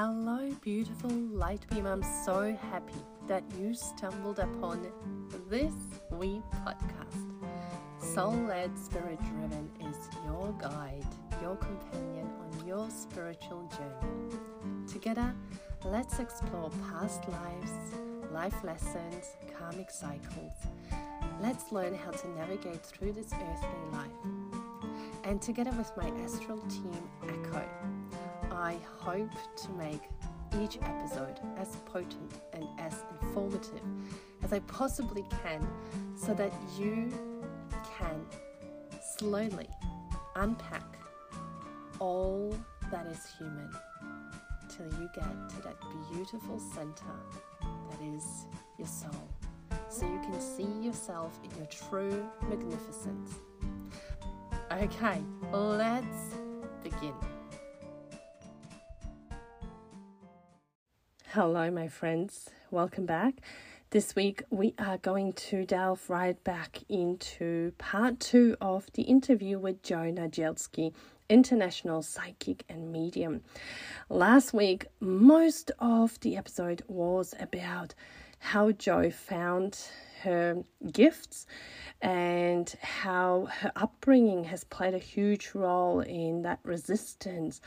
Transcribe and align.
Hello, 0.00 0.48
beautiful 0.60 1.10
light 1.10 1.66
beam. 1.70 1.84
I'm 1.84 2.04
so 2.24 2.56
happy 2.70 3.02
that 3.26 3.42
you 3.58 3.74
stumbled 3.74 4.38
upon 4.38 4.86
this 5.50 5.72
wee 6.12 6.40
podcast. 6.54 7.26
Soul 7.98 8.36
led, 8.46 8.78
spirit 8.78 9.18
driven 9.24 9.68
is 9.80 9.96
your 10.24 10.54
guide, 10.60 11.04
your 11.42 11.56
companion 11.56 12.30
on 12.38 12.64
your 12.64 12.88
spiritual 12.90 13.68
journey. 13.76 14.86
Together, 14.86 15.34
let's 15.84 16.20
explore 16.20 16.70
past 16.92 17.28
lives, 17.28 17.72
life 18.32 18.62
lessons, 18.62 19.34
karmic 19.58 19.90
cycles. 19.90 20.52
Let's 21.42 21.72
learn 21.72 21.96
how 21.96 22.12
to 22.12 22.28
navigate 22.38 22.86
through 22.86 23.14
this 23.14 23.32
earthly 23.32 23.90
life. 23.90 24.92
And 25.24 25.42
together 25.42 25.72
with 25.72 25.90
my 25.96 26.08
astral 26.22 26.60
team, 26.68 27.02
Echo, 27.24 27.64
I 28.58 28.76
hope 28.98 29.30
to 29.56 29.70
make 29.72 30.02
each 30.60 30.78
episode 30.82 31.38
as 31.56 31.76
potent 31.86 32.40
and 32.52 32.66
as 32.78 33.04
informative 33.22 33.82
as 34.42 34.52
I 34.52 34.58
possibly 34.60 35.24
can 35.42 35.64
so 36.16 36.34
that 36.34 36.52
you 36.76 37.08
can 37.96 38.26
slowly 39.16 39.68
unpack 40.34 40.98
all 42.00 42.52
that 42.90 43.06
is 43.06 43.24
human 43.38 43.70
till 44.68 44.86
you 45.00 45.08
get 45.14 45.48
to 45.50 45.62
that 45.62 45.76
beautiful 46.12 46.58
center 46.58 47.14
that 47.60 48.00
is 48.02 48.46
your 48.76 48.88
soul 48.88 49.28
so 49.88 50.04
you 50.04 50.20
can 50.20 50.40
see 50.40 50.84
yourself 50.84 51.38
in 51.44 51.56
your 51.56 51.66
true 51.66 52.28
magnificence. 52.48 53.34
Okay, 54.70 55.22
let's 55.52 56.34
begin. 56.82 57.14
Hello, 61.32 61.70
my 61.70 61.88
friends. 61.88 62.48
Welcome 62.70 63.04
back. 63.04 63.42
This 63.90 64.16
week, 64.16 64.44
we 64.48 64.72
are 64.78 64.96
going 64.96 65.34
to 65.34 65.66
delve 65.66 66.08
right 66.08 66.42
back 66.42 66.78
into 66.88 67.72
part 67.76 68.18
two 68.18 68.56
of 68.62 68.90
the 68.94 69.02
interview 69.02 69.58
with 69.58 69.82
Jo 69.82 70.10
Nadzielski, 70.10 70.94
international 71.28 72.00
psychic 72.00 72.64
and 72.70 72.90
medium. 72.90 73.42
Last 74.08 74.54
week, 74.54 74.86
most 75.00 75.70
of 75.78 76.18
the 76.20 76.34
episode 76.34 76.82
was 76.88 77.34
about 77.38 77.94
how 78.38 78.72
Jo 78.72 79.10
found 79.10 79.78
her 80.22 80.64
gifts 80.90 81.46
and 82.00 82.74
how 82.80 83.48
her 83.60 83.70
upbringing 83.76 84.44
has 84.44 84.64
played 84.64 84.94
a 84.94 84.98
huge 84.98 85.50
role 85.54 86.00
in 86.00 86.40
that 86.40 86.60
resistance 86.62 87.60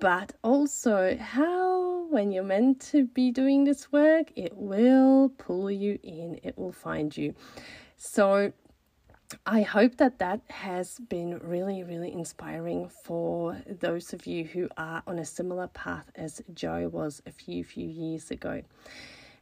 but 0.00 0.32
also 0.42 1.16
how 1.16 1.95
when 2.10 2.32
you're 2.32 2.44
meant 2.44 2.80
to 2.92 3.04
be 3.06 3.30
doing 3.30 3.64
this 3.64 3.90
work, 3.92 4.32
it 4.36 4.56
will 4.56 5.30
pull 5.38 5.70
you 5.70 5.98
in, 6.02 6.40
it 6.42 6.56
will 6.56 6.72
find 6.72 7.16
you. 7.16 7.34
So 7.96 8.52
I 9.44 9.62
hope 9.62 9.96
that 9.96 10.18
that 10.20 10.40
has 10.48 11.00
been 11.08 11.38
really, 11.38 11.82
really 11.82 12.12
inspiring 12.12 12.88
for 12.88 13.60
those 13.66 14.12
of 14.12 14.26
you 14.26 14.44
who 14.44 14.68
are 14.76 15.02
on 15.06 15.18
a 15.18 15.24
similar 15.24 15.66
path 15.68 16.10
as 16.14 16.42
Jo 16.54 16.88
was 16.88 17.22
a 17.26 17.32
few, 17.32 17.64
few 17.64 17.88
years 17.88 18.30
ago. 18.30 18.62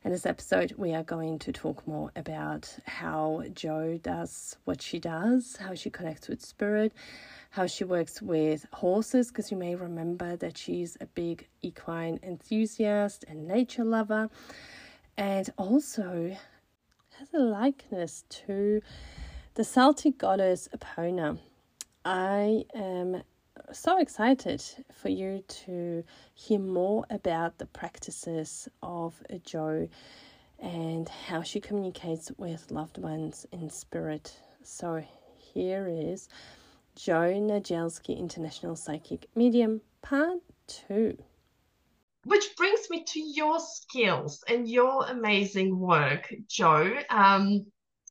In 0.04 0.12
this 0.12 0.26
episode, 0.26 0.74
we 0.76 0.94
are 0.94 1.02
going 1.02 1.38
to 1.40 1.52
talk 1.52 1.86
more 1.86 2.12
about 2.14 2.70
how 2.86 3.42
Jo 3.54 3.98
does 4.02 4.56
what 4.64 4.82
she 4.82 4.98
does, 4.98 5.56
how 5.56 5.74
she 5.74 5.90
connects 5.90 6.28
with 6.28 6.44
spirit, 6.44 6.92
how 7.54 7.66
she 7.66 7.84
works 7.84 8.20
with 8.20 8.66
horses, 8.72 9.28
because 9.28 9.52
you 9.52 9.56
may 9.56 9.76
remember 9.76 10.34
that 10.34 10.58
she's 10.58 10.96
a 11.00 11.06
big 11.06 11.46
equine 11.62 12.18
enthusiast 12.24 13.24
and 13.28 13.46
nature 13.46 13.84
lover, 13.84 14.28
and 15.16 15.48
also 15.56 16.36
has 17.16 17.28
a 17.32 17.38
likeness 17.38 18.24
to 18.28 18.82
the 19.54 19.62
Celtic 19.62 20.18
goddess 20.18 20.68
Epona. 20.76 21.38
I 22.04 22.64
am 22.74 23.22
so 23.70 23.98
excited 23.98 24.60
for 24.92 25.10
you 25.10 25.44
to 25.46 26.02
hear 26.34 26.58
more 26.58 27.04
about 27.08 27.58
the 27.58 27.66
practices 27.66 28.68
of 28.82 29.22
Jo 29.44 29.88
and 30.58 31.08
how 31.08 31.42
she 31.42 31.60
communicates 31.60 32.32
with 32.36 32.72
loved 32.72 32.98
ones 32.98 33.46
in 33.52 33.70
spirit. 33.70 34.36
So, 34.64 35.04
here 35.54 35.86
is 35.88 36.28
Jo 36.96 37.32
Nadzielski, 37.40 38.16
International 38.16 38.76
Psychic 38.76 39.28
Medium, 39.34 39.80
Part 40.02 40.40
2. 40.88 41.16
Which 42.24 42.56
brings 42.56 42.88
me 42.88 43.04
to 43.04 43.20
your 43.20 43.58
skills 43.60 44.42
and 44.48 44.68
your 44.68 45.06
amazing 45.06 45.78
work, 45.78 46.32
Jo. 46.48 46.96
Um, 47.10 47.66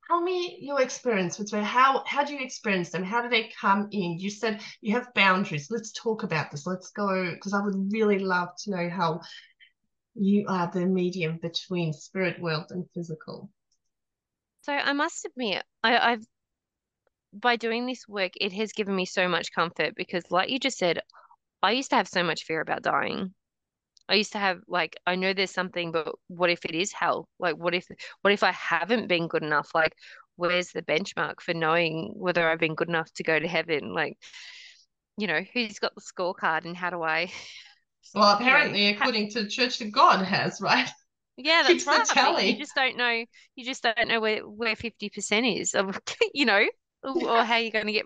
tell 0.07 0.21
me 0.21 0.57
your 0.61 0.81
experience 0.81 1.39
with 1.39 1.49
them. 1.49 1.63
How 1.63 2.03
how 2.05 2.23
do 2.23 2.33
you 2.33 2.43
experience 2.43 2.89
them? 2.91 3.03
How 3.03 3.21
do 3.21 3.29
they 3.29 3.51
come 3.59 3.87
in? 3.91 4.19
You 4.19 4.29
said 4.29 4.61
you 4.81 4.93
have 4.93 5.13
boundaries. 5.15 5.71
Let's 5.71 5.91
talk 5.93 6.23
about 6.23 6.51
this. 6.51 6.67
Let's 6.67 6.91
go 6.91 7.31
because 7.33 7.53
I 7.53 7.61
would 7.61 7.91
really 7.91 8.19
love 8.19 8.49
to 8.63 8.71
know 8.71 8.89
how 8.89 9.21
you 10.15 10.45
are 10.47 10.69
the 10.71 10.85
medium 10.85 11.39
between 11.41 11.93
spirit 11.93 12.39
world 12.39 12.65
and 12.69 12.85
physical. 12.93 13.49
So 14.61 14.73
I 14.73 14.93
must 14.93 15.25
admit, 15.25 15.63
I, 15.83 15.97
I've 16.11 16.25
by 17.33 17.55
doing 17.55 17.85
this 17.85 18.07
work, 18.07 18.31
it 18.39 18.53
has 18.53 18.71
given 18.71 18.95
me 18.95 19.05
so 19.05 19.27
much 19.27 19.53
comfort 19.53 19.95
because, 19.95 20.23
like 20.29 20.49
you 20.49 20.59
just 20.59 20.77
said, 20.77 20.99
I 21.61 21.71
used 21.71 21.89
to 21.91 21.95
have 21.95 22.07
so 22.07 22.23
much 22.23 22.43
fear 22.43 22.61
about 22.61 22.83
dying. 22.83 23.33
I 24.09 24.15
used 24.15 24.33
to 24.33 24.39
have 24.39 24.59
like 24.67 24.97
I 25.07 25.15
know 25.15 25.33
there's 25.33 25.51
something, 25.51 25.91
but 25.91 26.13
what 26.27 26.49
if 26.49 26.65
it 26.65 26.75
is 26.75 26.91
hell? 26.91 27.29
Like 27.39 27.55
what 27.55 27.73
if 27.73 27.87
what 28.21 28.33
if 28.33 28.43
I 28.43 28.51
haven't 28.51 29.07
been 29.07 29.27
good 29.27 29.43
enough? 29.43 29.71
Like 29.73 29.93
where's 30.35 30.71
the 30.71 30.81
benchmark 30.81 31.41
for 31.41 31.53
knowing 31.53 32.13
whether 32.15 32.49
I've 32.49 32.59
been 32.59 32.75
good 32.75 32.89
enough 32.89 33.11
to 33.13 33.23
go 33.23 33.39
to 33.39 33.47
heaven? 33.47 33.93
Like 33.93 34.17
you 35.17 35.27
know, 35.27 35.41
who's 35.53 35.79
got 35.79 35.93
the 35.95 36.01
scorecard 36.01 36.65
and 36.65 36.75
how 36.75 36.89
do 36.89 37.01
I 37.01 37.31
Well, 38.13 38.35
apparently, 38.35 38.87
you 38.87 38.91
know, 38.91 38.97
according 38.97 39.31
to 39.31 39.43
the 39.43 39.49
church, 39.49 39.79
that 39.79 39.91
God 39.91 40.23
has, 40.23 40.59
right? 40.61 40.89
Yeah, 41.37 41.63
that's 41.65 41.87
right. 41.87 42.45
You 42.45 42.57
just 42.57 42.75
don't 42.75 42.97
know. 42.97 43.25
You 43.55 43.65
just 43.65 43.81
don't 43.81 44.07
know 44.07 44.19
where 44.19 44.41
where 44.41 44.75
fifty 44.75 45.09
percent 45.09 45.45
is. 45.45 45.73
you 46.33 46.45
know, 46.45 46.63
or 47.03 47.43
how 47.43 47.57
you're 47.57 47.71
going 47.71 47.87
to 47.87 47.93
get 47.93 48.05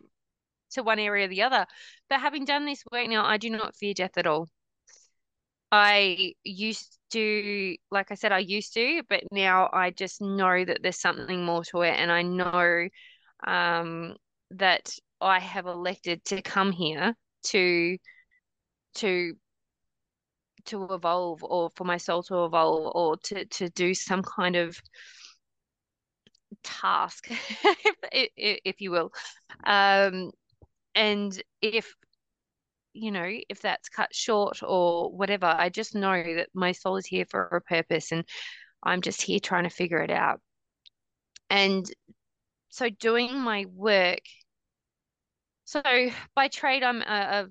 to 0.71 0.83
one 0.83 0.99
area 0.99 1.25
or 1.25 1.29
the 1.29 1.43
other. 1.43 1.65
But 2.09 2.19
having 2.19 2.45
done 2.45 2.65
this 2.65 2.83
work 2.91 3.07
now, 3.07 3.25
I 3.25 3.37
do 3.37 3.49
not 3.49 3.75
fear 3.75 3.93
death 3.93 4.17
at 4.17 4.27
all. 4.27 4.47
I 5.71 6.33
used 6.43 6.97
to, 7.11 7.75
like 7.91 8.11
I 8.11 8.15
said, 8.15 8.31
I 8.31 8.39
used 8.39 8.73
to, 8.75 9.03
but 9.09 9.23
now 9.31 9.69
I 9.73 9.91
just 9.91 10.21
know 10.21 10.63
that 10.63 10.79
there's 10.81 10.99
something 10.99 11.43
more 11.43 11.63
to 11.65 11.81
it. 11.81 11.95
And 11.97 12.11
I 12.11 12.21
know 12.21 12.87
um, 13.45 14.15
that 14.51 14.89
I 15.19 15.39
have 15.39 15.65
elected 15.65 16.23
to 16.25 16.41
come 16.41 16.71
here 16.71 17.15
to, 17.47 17.97
to, 18.95 19.33
to 20.65 20.83
evolve 20.93 21.43
or 21.43 21.69
for 21.75 21.83
my 21.83 21.97
soul 21.97 22.23
to 22.23 22.45
evolve 22.45 22.91
or 22.95 23.17
to, 23.17 23.45
to 23.45 23.69
do 23.69 23.93
some 23.93 24.21
kind 24.21 24.55
of 24.55 24.79
task, 26.63 27.27
if, 28.11 28.59
if 28.65 28.81
you 28.81 28.91
will. 28.91 29.11
Um, 29.65 30.31
and 30.95 31.41
if 31.61 31.93
you 32.93 33.11
know 33.11 33.29
if 33.49 33.61
that's 33.61 33.89
cut 33.89 34.13
short 34.13 34.61
or 34.63 35.11
whatever, 35.11 35.45
I 35.45 35.69
just 35.69 35.95
know 35.95 36.23
that 36.35 36.49
my 36.53 36.71
soul 36.71 36.97
is 36.97 37.05
here 37.05 37.25
for 37.29 37.45
a 37.47 37.61
purpose, 37.61 38.11
and 38.11 38.23
I'm 38.83 39.01
just 39.01 39.21
here 39.21 39.39
trying 39.39 39.63
to 39.63 39.69
figure 39.69 40.01
it 40.01 40.11
out. 40.11 40.41
And 41.49 41.85
so, 42.69 42.89
doing 42.89 43.39
my 43.39 43.65
work. 43.73 44.21
So 45.65 45.81
by 46.33 46.47
trade, 46.47 46.81
I'm 46.81 47.01
a, 47.01 47.45
a 47.45 47.47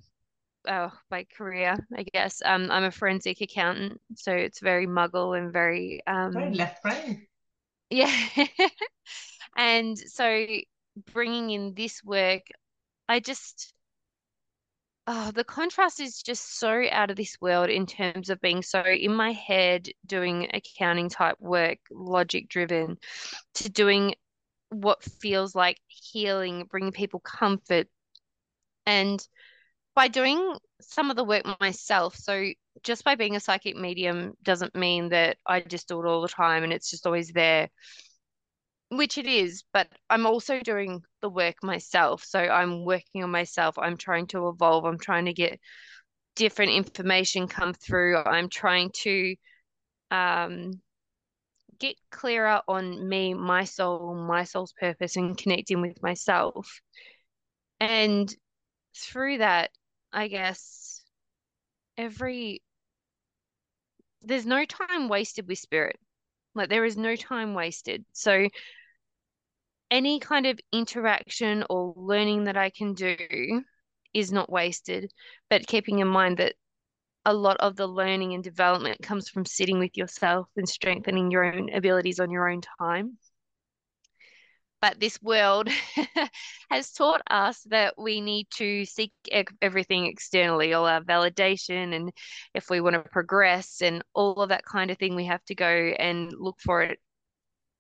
uh, 0.67 0.91
by 1.11 1.25
career, 1.25 1.77
I 1.97 2.05
guess. 2.13 2.43
Um, 2.45 2.71
I'm 2.71 2.85
a 2.85 2.91
forensic 2.91 3.41
accountant, 3.41 4.01
so 4.17 4.33
it's 4.33 4.61
very 4.61 4.87
muggle 4.87 5.39
and 5.39 5.53
very 5.53 6.01
um, 6.07 6.33
very 6.33 6.55
left 6.55 6.83
brain. 6.83 7.27
Yeah. 7.91 8.13
and 9.57 9.99
so 9.99 10.47
bringing 11.13 11.51
in 11.51 11.75
this 11.75 12.03
work, 12.05 12.43
I 13.09 13.21
just, 13.21 13.73
oh, 15.07 15.31
the 15.31 15.45
contrast 15.45 16.01
is 16.01 16.23
just 16.23 16.59
so 16.59 16.85
out 16.91 17.11
of 17.11 17.17
this 17.17 17.37
world 17.41 17.71
in 17.71 17.87
terms 17.87 18.31
of 18.31 18.41
being 18.41 18.63
so 18.63 18.83
in 18.85 19.15
my 19.15 19.33
head 19.33 19.89
doing 20.05 20.49
accounting 20.53 21.09
type 21.09 21.37
work, 21.41 21.79
logic 21.91 22.49
driven, 22.49 22.99
to 23.55 23.69
doing 23.69 24.15
what 24.71 25.03
feels 25.03 25.55
like 25.55 25.79
healing, 25.87 26.65
bringing 26.65 26.93
people 26.93 27.21
comfort. 27.21 27.87
And 28.87 29.27
by 29.97 30.09
doing 30.09 30.57
some 30.81 31.11
of 31.11 31.17
the 31.17 31.25
work 31.25 31.45
myself, 31.59 32.15
so 32.15 32.45
just 32.85 33.03
by 33.03 33.15
being 33.17 33.35
a 33.35 33.41
psychic 33.41 33.77
medium 33.77 34.35
doesn't 34.43 34.77
mean 34.77 35.09
that 35.09 35.39
I 35.47 35.61
just 35.63 35.89
do 35.89 36.01
it 36.01 36.07
all 36.07 36.21
the 36.21 36.29
time 36.29 36.63
and 36.63 36.73
it's 36.73 36.91
just 36.91 37.07
always 37.07 37.33
there, 37.33 37.69
which 38.91 39.17
it 39.19 39.27
is, 39.27 39.65
but 39.73 39.89
I'm 40.11 40.27
also 40.27 40.61
doing 40.61 41.03
the 41.23 41.31
work 41.31 41.57
myself. 41.63 42.23
So 42.25 42.39
I'm 42.39 42.85
working 42.85 43.25
on 43.25 43.31
myself. 43.31 43.79
I'm 43.79 43.97
trying 43.97 44.27
to 44.29 44.49
evolve. 44.49 44.85
I'm 44.85 44.99
trying 44.99 45.25
to 45.25 45.33
get 45.33 45.59
different 46.37 46.73
information 46.73 47.49
come 47.49 47.73
through. 47.73 48.19
I'm 48.19 48.51
trying 48.51 48.91
to 49.03 49.35
um, 50.11 50.81
get 51.79 51.97
clearer 52.11 52.61
on 52.69 53.09
me, 53.09 53.33
my 53.33 53.65
soul, 53.65 54.15
my 54.15 54.45
soul's 54.45 54.75
purpose, 54.75 55.17
and 55.17 55.39
connecting 55.39 55.81
with 55.81 56.03
myself. 56.03 56.81
And 57.81 58.33
through 58.95 59.39
that, 59.39 59.71
I 60.17 60.29
guess 60.29 61.05
every 61.99 62.63
there's 64.23 64.47
no 64.47 64.65
time 64.65 65.09
wasted 65.09 65.47
with 65.47 65.59
spirit. 65.59 66.01
Like 66.55 66.71
there 66.71 66.87
is 66.87 66.97
no 66.97 67.17
time 67.17 67.53
wasted. 67.53 68.07
So 68.13 68.49
any 69.91 70.19
kind 70.19 70.47
of 70.47 70.59
interaction 70.73 71.65
or 71.69 71.93
learning 71.97 72.45
that 72.45 72.57
I 72.57 72.71
can 72.71 72.95
do 72.95 73.63
is 74.15 74.33
not 74.33 74.51
wasted, 74.51 75.13
but 75.51 75.67
keeping 75.67 75.99
in 75.99 76.09
mind 76.09 76.39
that 76.39 76.55
a 77.27 77.35
lot 77.35 77.59
of 77.59 77.77
the 77.77 77.87
learning 77.87 78.33
and 78.33 78.43
development 78.43 79.03
comes 79.03 79.29
from 79.29 79.45
sitting 79.45 79.79
with 79.79 79.99
yourself 79.99 80.49
and 80.57 80.67
strengthening 80.67 81.31
your 81.31 81.45
own 81.45 81.69
abilities 81.75 82.21
on 82.21 82.31
your 82.31 82.49
own 82.49 82.63
time. 82.81 83.19
But 84.81 85.01
this 85.01 85.21
world 85.23 85.69
has 86.71 86.93
taught 86.93 87.23
us 87.31 87.63
that 87.71 87.95
we 87.97 88.21
need 88.21 88.47
to 88.57 88.85
seek 88.85 89.13
everything 89.63 90.07
externally, 90.07 90.75
all 90.75 90.87
our 90.87 91.01
validation, 91.01 91.95
and 91.95 92.13
if 92.55 92.69
we 92.69 92.81
want 92.81 92.95
to 92.95 93.11
progress 93.11 93.81
and 93.81 94.03
all 94.15 94.43
of 94.43 94.51
that 94.51 94.65
kind 94.65 94.91
of 94.91 94.99
thing, 94.99 95.17
we 95.17 95.27
have 95.27 95.45
to 95.47 95.55
go 95.55 95.67
and 95.67 96.33
look 96.39 96.61
for 96.61 96.83
it 96.83 96.99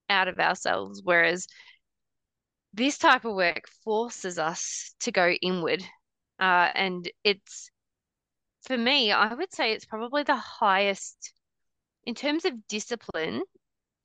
out 0.08 0.28
of 0.28 0.38
ourselves. 0.38 1.02
Whereas 1.04 1.46
this 2.72 2.98
type 2.98 3.24
of 3.24 3.34
work 3.34 3.68
forces 3.84 4.38
us 4.38 4.94
to 5.00 5.10
go 5.10 5.30
inward. 5.30 5.82
Uh, 6.38 6.70
and 6.74 7.10
it's, 7.24 7.70
for 8.66 8.76
me, 8.76 9.12
I 9.12 9.32
would 9.32 9.52
say 9.52 9.72
it's 9.72 9.86
probably 9.86 10.22
the 10.22 10.36
highest 10.36 11.32
in 12.04 12.14
terms 12.14 12.44
of 12.44 12.66
discipline. 12.68 13.42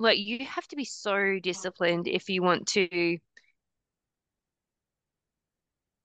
Like, 0.02 0.18
you 0.20 0.46
have 0.46 0.68
to 0.70 0.76
be 0.76 0.86
so 0.86 1.40
disciplined 1.42 2.08
if 2.08 2.30
you 2.30 2.44
want 2.44 2.68
to, 2.70 3.20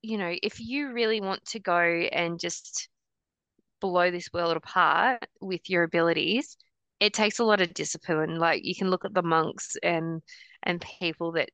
you 0.03 0.19
know, 0.19 0.35
if 0.43 0.61
you 0.61 0.93
really 0.93 1.21
want 1.21 1.45
to 1.47 1.59
go 1.61 1.81
and 1.81 2.39
just 2.39 2.89
blow 3.81 4.11
this 4.11 4.33
world 4.33 4.57
apart 4.57 5.25
with 5.41 5.69
your 5.71 5.85
abilities, 5.85 6.57
it 7.01 7.13
takes 7.15 7.39
a 7.39 7.45
lot 7.45 7.61
of 7.61 7.75
discipline. 7.75 8.39
Like 8.39 8.65
you 8.65 8.75
can 8.75 8.91
look 8.91 9.05
at 9.05 9.15
the 9.15 9.23
monks 9.23 9.77
and 9.83 10.23
and 10.63 10.85
people 11.01 11.33
that 11.33 11.51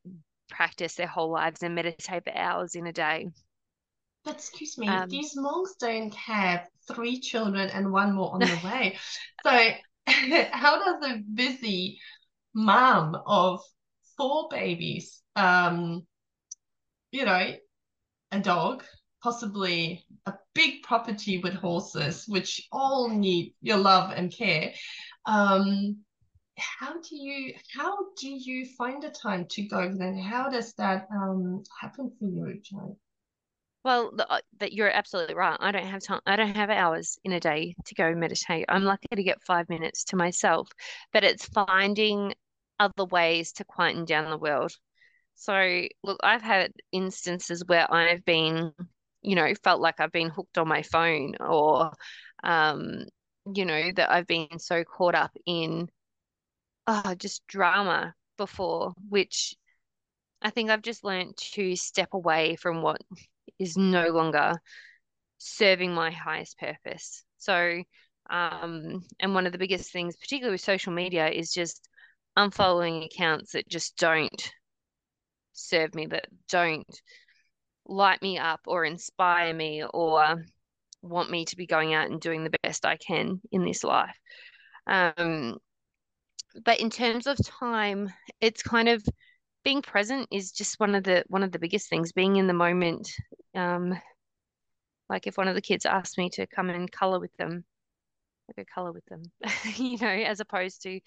practice 0.50 0.94
their 0.96 1.06
whole 1.06 1.30
lives 1.32 1.62
and 1.62 1.74
meditate 1.74 2.24
for 2.24 2.36
hours 2.36 2.74
in 2.74 2.86
a 2.86 2.92
day. 2.92 3.28
But 4.24 4.36
excuse 4.36 4.78
me, 4.78 4.88
um, 4.88 5.10
these 5.10 5.34
monks 5.36 5.74
don't 5.80 6.14
have 6.14 6.68
three 6.86 7.20
children 7.20 7.68
and 7.70 7.92
one 7.92 8.14
more 8.14 8.32
on 8.32 8.40
the 8.40 8.56
way. 8.64 8.98
So 9.42 9.50
how 10.52 10.84
does 10.84 11.10
a 11.10 11.18
busy 11.34 12.00
mom 12.54 13.16
of 13.26 13.60
four 14.16 14.48
babies, 14.50 15.22
um, 15.36 16.06
you 17.10 17.24
know, 17.24 17.54
a 18.32 18.40
dog, 18.40 18.84
possibly 19.22 20.06
a 20.26 20.34
big 20.54 20.82
property 20.82 21.38
with 21.38 21.54
horses, 21.54 22.24
which 22.28 22.68
all 22.72 23.08
need 23.08 23.54
your 23.60 23.78
love 23.78 24.12
and 24.12 24.32
care, 24.32 24.72
um, 25.26 25.98
how 26.58 26.94
do 27.00 27.16
you 27.16 27.54
how 27.74 27.96
do 28.18 28.28
you 28.28 28.66
find 28.76 29.02
the 29.02 29.10
time 29.10 29.46
to 29.48 29.62
go 29.62 29.90
then 29.96 30.18
how 30.18 30.48
does 30.50 30.74
that 30.74 31.08
um 31.12 31.62
happen 31.80 32.10
for 32.18 32.26
you 32.26 32.60
Jo? 32.62 32.96
Well, 33.84 34.12
uh, 34.18 34.40
that 34.58 34.72
you're 34.72 34.90
absolutely 34.90 35.34
right. 35.34 35.56
I 35.58 35.72
don't 35.72 35.86
have 35.86 36.02
time. 36.02 36.20
I 36.24 36.36
don't 36.36 36.54
have 36.54 36.70
hours 36.70 37.18
in 37.24 37.32
a 37.32 37.40
day 37.40 37.74
to 37.86 37.94
go 37.94 38.14
meditate. 38.14 38.66
I'm 38.68 38.84
lucky 38.84 39.08
to 39.14 39.22
get 39.24 39.42
five 39.42 39.68
minutes 39.68 40.04
to 40.04 40.16
myself, 40.16 40.68
but 41.12 41.24
it's 41.24 41.46
finding 41.46 42.34
other 42.82 43.04
ways 43.04 43.52
to 43.52 43.64
quieten 43.64 44.04
down 44.04 44.30
the 44.30 44.38
world. 44.38 44.72
So, 45.34 45.86
look, 46.02 46.18
I've 46.22 46.42
had 46.42 46.72
instances 46.90 47.64
where 47.66 47.92
I've 47.92 48.24
been, 48.24 48.72
you 49.22 49.36
know, 49.36 49.52
felt 49.62 49.80
like 49.80 50.00
I've 50.00 50.12
been 50.12 50.30
hooked 50.30 50.58
on 50.58 50.68
my 50.68 50.82
phone 50.82 51.36
or, 51.40 51.92
um, 52.42 53.04
you 53.54 53.64
know, 53.64 53.92
that 53.96 54.10
I've 54.10 54.26
been 54.26 54.58
so 54.58 54.84
caught 54.84 55.14
up 55.14 55.32
in 55.46 55.88
oh, 56.86 57.14
just 57.16 57.46
drama 57.46 58.14
before, 58.36 58.92
which 59.08 59.54
I 60.42 60.50
think 60.50 60.70
I've 60.70 60.82
just 60.82 61.04
learned 61.04 61.36
to 61.54 61.76
step 61.76 62.10
away 62.12 62.56
from 62.56 62.82
what 62.82 63.00
is 63.58 63.76
no 63.76 64.08
longer 64.08 64.54
serving 65.38 65.92
my 65.92 66.10
highest 66.10 66.58
purpose. 66.58 67.24
So, 67.38 67.82
um, 68.28 69.04
and 69.20 69.34
one 69.34 69.46
of 69.46 69.52
the 69.52 69.58
biggest 69.58 69.92
things, 69.92 70.16
particularly 70.16 70.54
with 70.54 70.60
social 70.60 70.92
media, 70.92 71.28
is 71.28 71.52
just 71.52 71.88
unfollowing 72.36 73.04
accounts 73.04 73.52
that 73.52 73.68
just 73.68 73.96
don't 73.96 74.52
serve 75.52 75.94
me, 75.94 76.06
that 76.06 76.26
don't 76.48 76.86
light 77.86 78.22
me 78.22 78.38
up 78.38 78.60
or 78.66 78.84
inspire 78.84 79.52
me 79.52 79.84
or 79.92 80.44
want 81.02 81.30
me 81.30 81.44
to 81.44 81.56
be 81.56 81.66
going 81.66 81.94
out 81.94 82.10
and 82.10 82.20
doing 82.20 82.44
the 82.44 82.56
best 82.62 82.86
I 82.86 82.96
can 82.96 83.40
in 83.50 83.64
this 83.64 83.84
life. 83.84 84.16
Um, 84.86 85.58
but 86.64 86.80
in 86.80 86.90
terms 86.90 87.26
of 87.26 87.38
time, 87.44 88.12
it's 88.40 88.62
kind 88.62 88.88
of 88.88 89.02
being 89.64 89.82
present 89.82 90.28
is 90.30 90.52
just 90.52 90.80
one 90.80 90.94
of 90.94 91.04
the 91.04 91.24
one 91.28 91.42
of 91.42 91.52
the 91.52 91.58
biggest 91.58 91.88
things. 91.88 92.12
Being 92.12 92.36
in 92.36 92.46
the 92.46 92.52
moment. 92.52 93.10
Um, 93.54 93.98
like 95.08 95.26
if 95.26 95.36
one 95.36 95.48
of 95.48 95.54
the 95.54 95.60
kids 95.60 95.84
asked 95.84 96.16
me 96.16 96.30
to 96.30 96.46
come 96.46 96.70
and 96.70 96.90
color 96.90 97.20
with 97.20 97.36
them, 97.36 97.64
I 98.48 98.54
go 98.56 98.64
color 98.74 98.92
with 98.92 99.04
them, 99.06 99.22
you 99.76 99.98
know, 99.98 100.08
as 100.08 100.40
opposed 100.40 100.82
to 100.82 101.00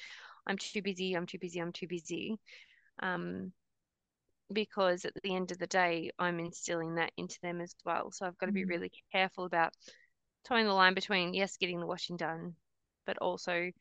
I'm 0.47 0.57
too 0.57 0.81
busy, 0.81 1.13
I'm 1.13 1.25
too 1.25 1.39
busy, 1.39 1.59
I'm 1.59 1.71
too 1.71 1.87
busy. 1.87 2.37
Um, 3.01 3.51
because 4.53 5.05
at 5.05 5.13
the 5.23 5.35
end 5.35 5.51
of 5.51 5.57
the 5.57 5.67
day, 5.67 6.11
I'm 6.19 6.39
instilling 6.39 6.95
that 6.95 7.11
into 7.17 7.39
them 7.41 7.61
as 7.61 7.73
well. 7.83 8.11
So 8.11 8.25
I've 8.25 8.37
got 8.37 8.45
to 8.45 8.51
be 8.51 8.65
mm. 8.65 8.69
really 8.69 8.91
careful 9.11 9.45
about 9.45 9.73
toeing 10.47 10.65
the 10.65 10.73
line 10.73 10.93
between 10.93 11.33
yes, 11.33 11.57
getting 11.57 11.79
the 11.79 11.87
washing 11.87 12.17
done, 12.17 12.55
but 13.05 13.17
also 13.17 13.71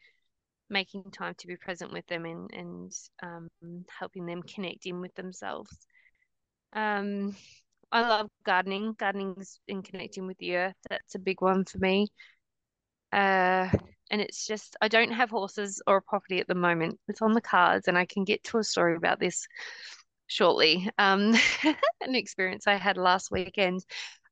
making 0.71 1.05
time 1.13 1.35
to 1.39 1.47
be 1.47 1.57
present 1.57 1.93
with 1.93 2.07
them 2.07 2.25
and 2.25 2.51
and 2.53 2.93
um, 3.23 3.49
helping 3.99 4.25
them 4.27 4.43
connect 4.43 4.87
in 4.87 5.01
with 5.01 5.15
themselves. 5.15 5.77
Um, 6.73 7.37
I 7.93 8.01
love 8.01 8.29
gardening. 8.45 8.95
Gardening 8.99 9.37
and 9.69 9.85
connecting 9.85 10.27
with 10.27 10.39
the 10.39 10.57
earth. 10.57 10.75
That's 10.89 11.15
a 11.15 11.21
big 11.21 11.41
one 11.41 11.65
for 11.65 11.79
me. 11.79 12.09
Uh, 13.13 13.69
and 14.11 14.21
it's 14.21 14.47
just 14.47 14.77
I 14.81 14.89
don't 14.89 15.13
have 15.13 15.31
horses 15.31 15.83
or 15.87 15.97
a 15.97 16.03
property 16.03 16.41
at 16.41 16.49
the 16.49 16.55
moment. 16.55 16.99
It's 17.09 17.23
on 17.23 17.33
the 17.33 17.41
cards, 17.41 17.89
and 17.89 17.99
I 17.99 18.07
can 18.07 18.25
get 18.25 18.45
to 18.45 18.59
a 18.59 18.65
story 18.65 18.97
about 18.97 19.21
this 19.21 19.47
shortly. 20.27 20.89
Um, 20.99 21.35
an 22.01 22.15
experience 22.15 22.67
I 22.67 22.75
had 22.77 22.97
last 22.97 23.31
weekend, 23.31 23.85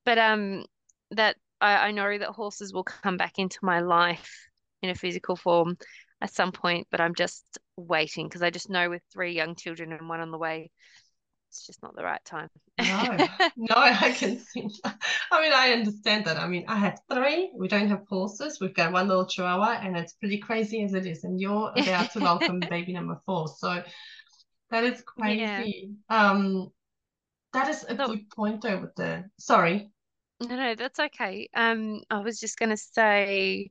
but 0.05 0.19
um, 0.19 0.65
that 1.13 1.37
I, 1.61 1.89
I 1.89 1.91
know 1.93 2.17
that 2.17 2.29
horses 2.31 2.73
will 2.73 2.85
come 2.85 3.17
back 3.17 3.39
into 3.39 3.59
my 3.63 3.81
life 3.81 4.49
in 4.83 4.91
a 4.91 4.95
physical 4.95 5.37
form 5.37 5.77
at 6.21 6.33
some 6.33 6.53
point, 6.53 6.87
but 6.91 7.01
I'm 7.01 7.15
just 7.15 7.45
waiting 7.77 8.29
because 8.29 8.43
I 8.43 8.51
just 8.51 8.71
know 8.71 8.91
with 8.91 9.03
three 9.13 9.33
young 9.33 9.55
children 9.55 9.93
and 9.93 10.09
one 10.09 10.21
on 10.21 10.31
the 10.31 10.39
way, 10.39 10.71
it's 11.53 11.67
just 11.67 11.83
not 11.83 11.95
the 11.95 12.03
right 12.03 12.25
time. 12.25 12.49
no, 12.81 13.29
no, 13.57 13.75
I 13.77 14.11
can 14.13 14.39
see. 14.39 14.67
I 15.31 15.43
mean, 15.43 15.53
I 15.53 15.73
understand 15.73 16.25
that. 16.25 16.39
I 16.39 16.49
mean, 16.49 16.65
I 16.67 16.77
have 16.77 16.99
three. 17.13 17.53
We 17.55 17.69
don't 17.69 17.89
have 17.89 18.05
horses. 18.09 18.59
We've 18.59 18.75
got 18.75 18.91
one 18.91 19.07
little 19.07 19.27
chihuahua, 19.27 19.81
and 19.83 19.95
it's 19.95 20.15
pretty 20.15 20.39
crazy 20.39 20.83
as 20.83 20.95
it 20.95 21.05
is. 21.05 21.25
And 21.25 21.39
you're 21.39 21.71
about 21.77 22.11
to 22.13 22.21
welcome 22.21 22.61
baby 22.71 22.95
number 22.95 23.21
four, 23.27 23.49
so 23.49 23.83
that 24.71 24.85
is 24.85 25.03
crazy. 25.03 25.91
Yeah. 26.09 26.31
Um, 26.31 26.69
that 27.53 27.69
is 27.69 27.85
a 27.85 27.97
good 27.97 28.31
point 28.31 28.63
though. 28.63 28.81
With 28.81 28.95
the 28.95 29.25
sorry. 29.39 29.91
No, 30.41 30.57
no, 30.57 30.75
that's 30.75 30.99
okay. 30.99 31.51
Um, 31.55 32.01
I 32.09 32.21
was 32.21 32.41
just 32.41 32.59
gonna 32.59 32.79
say 32.79 33.71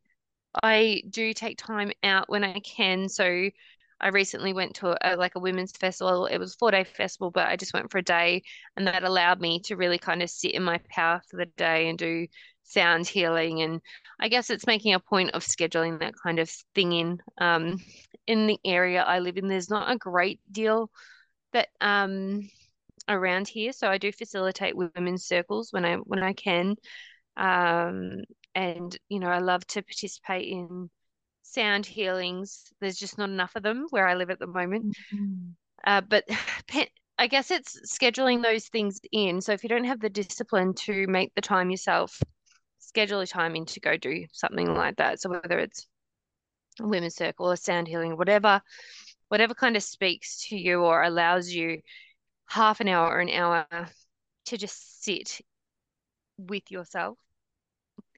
I 0.64 1.02
do 1.10 1.34
take 1.34 1.58
time 1.58 1.92
out 2.04 2.30
when 2.30 2.44
I 2.44 2.60
can. 2.60 3.10
So 3.10 3.50
I 4.02 4.10
recently 4.10 4.54
went 4.54 4.76
to 4.76 4.98
a, 5.02 5.16
like 5.16 5.36
a 5.36 5.40
women's 5.40 5.72
festival. 5.72 6.26
It 6.26 6.38
was 6.40 6.54
a 6.54 6.58
four 6.58 6.72
day 6.72 6.84
festival, 6.84 7.32
but 7.32 7.48
I 7.48 7.56
just 7.56 7.74
went 7.74 7.92
for 7.92 8.00
a 8.00 8.04
day, 8.04 8.44
and 8.76 8.88
that 8.88 9.04
allowed 9.04 9.40
me 9.40 9.60
to 9.66 9.76
really 9.78 10.00
kind 10.00 10.22
of 10.24 10.30
sit 10.30 10.52
in 10.54 10.64
my 10.64 10.80
power 10.90 11.22
for 11.30 11.38
the 11.38 11.46
day 11.58 11.88
and 11.90 11.98
do 11.98 12.28
sound 12.64 13.08
healing. 13.08 13.62
And 13.62 13.82
I 14.20 14.28
guess 14.28 14.50
it's 14.50 14.68
making 14.68 14.94
a 14.94 15.00
point 15.00 15.32
of 15.32 15.44
scheduling 15.44 16.00
that 16.00 16.14
kind 16.24 16.40
of 16.40 16.50
thing 16.76 16.94
in. 16.94 17.20
Um, 17.40 17.78
in 18.28 18.48
the 18.48 18.60
area 18.66 19.04
I 19.04 19.20
live 19.20 19.38
in, 19.38 19.48
there's 19.48 19.70
not 19.70 19.92
a 19.92 19.98
great 19.98 20.40
deal 20.52 20.90
that 21.54 21.70
um 21.82 22.50
around 23.08 23.48
here, 23.48 23.74
so 23.74 23.90
I 23.90 23.98
do 23.98 24.12
facilitate 24.12 24.76
women's 24.76 25.26
circles 25.26 25.72
when 25.72 25.86
I 25.86 25.96
when 25.98 26.24
I 26.24 26.34
can. 26.34 26.76
Um, 27.38 28.22
and 28.56 28.98
you 29.10 29.20
know, 29.20 29.30
I 29.30 29.40
love 29.40 29.66
to 29.68 29.82
participate 29.84 30.48
in 30.48 30.90
sound 31.52 31.86
healings. 31.86 32.72
There's 32.80 32.98
just 32.98 33.18
not 33.18 33.30
enough 33.30 33.56
of 33.56 33.64
them 33.64 33.88
where 33.90 34.08
I 34.08 34.16
live 34.16 34.30
at 34.30 34.40
the 34.40 34.48
moment. 34.48 34.98
Mm-hmm. 35.14 35.52
Uh, 35.86 36.02
but 36.02 36.26
I 37.18 37.28
guess 37.28 37.52
it's 37.52 37.80
scheduling 37.86 38.42
those 38.42 38.68
things 38.68 39.00
in. 39.12 39.42
So 39.42 39.52
if 39.52 39.64
you 39.64 39.70
don't 39.70 39.84
have 39.84 40.00
the 40.00 40.10
discipline 40.10 40.74
to 40.86 41.06
make 41.08 41.34
the 41.36 41.42
time 41.42 41.70
yourself, 41.70 42.20
schedule 42.80 43.20
a 43.20 43.28
time 43.28 43.56
in 43.56 43.66
to 43.68 43.80
go 43.80 43.98
do 43.98 44.26
something 44.32 44.74
like 44.74 44.96
that. 44.98 45.22
So 45.22 45.30
whether 45.30 45.60
it's 45.60 45.86
a 46.80 46.88
women's 46.88 47.16
circle 47.16 47.52
or 47.52 47.56
sound 47.56 47.88
healing, 47.88 48.18
whatever, 48.18 48.62
whatever 49.28 49.54
kind 49.54 49.76
of 49.76 49.84
speaks 49.84 50.48
to 50.48 50.58
you 50.58 50.82
or 50.82 51.04
allows 51.04 51.52
you 51.52 51.82
half 52.48 52.80
an 52.80 52.88
hour 52.88 53.08
or 53.08 53.20
an 53.20 53.30
hour 53.30 53.68
to 54.46 54.58
just 54.58 55.04
sit 55.04 55.42
with 56.38 56.72
yourself 56.72 57.18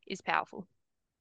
is 0.07 0.21
powerful. 0.21 0.67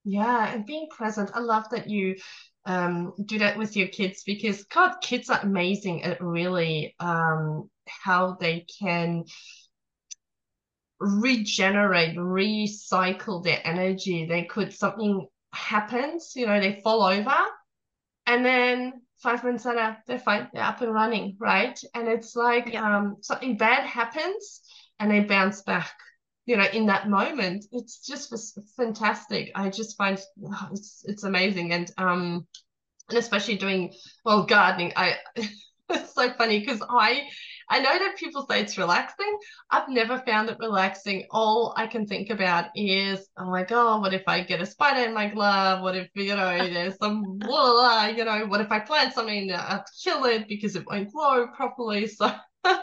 Yeah, 0.04 0.52
and 0.52 0.66
being 0.66 0.88
present. 0.90 1.30
I 1.34 1.40
love 1.40 1.64
that 1.70 1.88
you 1.88 2.16
um, 2.64 3.12
do 3.24 3.38
that 3.38 3.56
with 3.56 3.76
your 3.76 3.88
kids 3.88 4.22
because 4.24 4.64
God, 4.64 4.96
kids 5.00 5.30
are 5.30 5.40
amazing 5.40 6.02
at 6.04 6.22
really 6.22 6.94
um, 7.00 7.70
how 7.86 8.36
they 8.40 8.66
can 8.80 9.24
regenerate, 11.00 12.16
recycle 12.16 13.42
their 13.42 13.60
energy. 13.64 14.26
They 14.26 14.44
could 14.44 14.72
something 14.72 15.26
happens, 15.52 16.32
you 16.34 16.46
know, 16.46 16.60
they 16.60 16.80
fall 16.82 17.02
over, 17.02 17.36
and 18.26 18.44
then 18.44 19.02
five 19.22 19.44
minutes 19.44 19.64
later 19.64 19.96
they're 20.06 20.18
fine, 20.18 20.48
they're 20.52 20.62
up 20.64 20.80
and 20.80 20.92
running, 20.92 21.36
right? 21.38 21.78
And 21.94 22.08
it's 22.08 22.34
like 22.34 22.72
yeah. 22.72 22.98
um, 22.98 23.16
something 23.20 23.56
bad 23.56 23.84
happens 23.84 24.62
and 24.98 25.10
they 25.10 25.20
bounce 25.20 25.62
back 25.62 25.92
you 26.46 26.56
know 26.56 26.66
in 26.72 26.86
that 26.86 27.08
moment 27.08 27.64
it's 27.72 28.06
just 28.06 28.58
fantastic. 28.76 29.50
I 29.54 29.70
just 29.70 29.96
find 29.96 30.20
oh, 30.46 30.68
it's 30.72 31.04
it's 31.06 31.24
amazing. 31.24 31.72
And 31.72 31.90
um 31.98 32.46
and 33.08 33.18
especially 33.18 33.56
doing 33.56 33.92
well 34.24 34.44
gardening 34.44 34.92
i 34.96 35.16
it's 35.90 36.14
so 36.14 36.32
funny 36.34 36.60
because 36.60 36.80
i 36.88 37.22
i 37.68 37.78
know 37.78 37.98
that 37.98 38.16
people 38.16 38.46
say 38.48 38.60
it's 38.60 38.78
relaxing. 38.78 39.38
I've 39.70 39.88
never 39.88 40.18
found 40.18 40.48
it 40.48 40.56
relaxing. 40.58 41.26
All 41.30 41.74
i 41.76 41.86
can 41.86 42.06
think 42.06 42.30
about 42.30 42.66
is 42.74 43.28
oh 43.36 43.50
my 43.50 43.64
god 43.64 44.00
what 44.00 44.14
if 44.14 44.22
i 44.26 44.40
get 44.40 44.62
a 44.62 44.66
spider 44.66 45.04
in 45.06 45.14
my 45.14 45.28
glove? 45.28 45.82
What 45.82 45.96
if 45.96 46.08
you 46.14 46.34
know 46.34 46.58
there's 46.72 46.96
some 46.96 47.38
blah, 47.38 47.72
blah, 47.72 48.06
you 48.06 48.24
know 48.24 48.46
what 48.46 48.60
if 48.60 48.72
i 48.72 48.78
plant 48.78 49.14
something 49.14 49.50
and 49.50 49.60
i 49.60 49.80
kill 50.02 50.24
it 50.24 50.48
because 50.48 50.76
it 50.76 50.86
won't 50.86 51.12
grow 51.12 51.48
properly? 51.48 52.08
So 52.64 52.78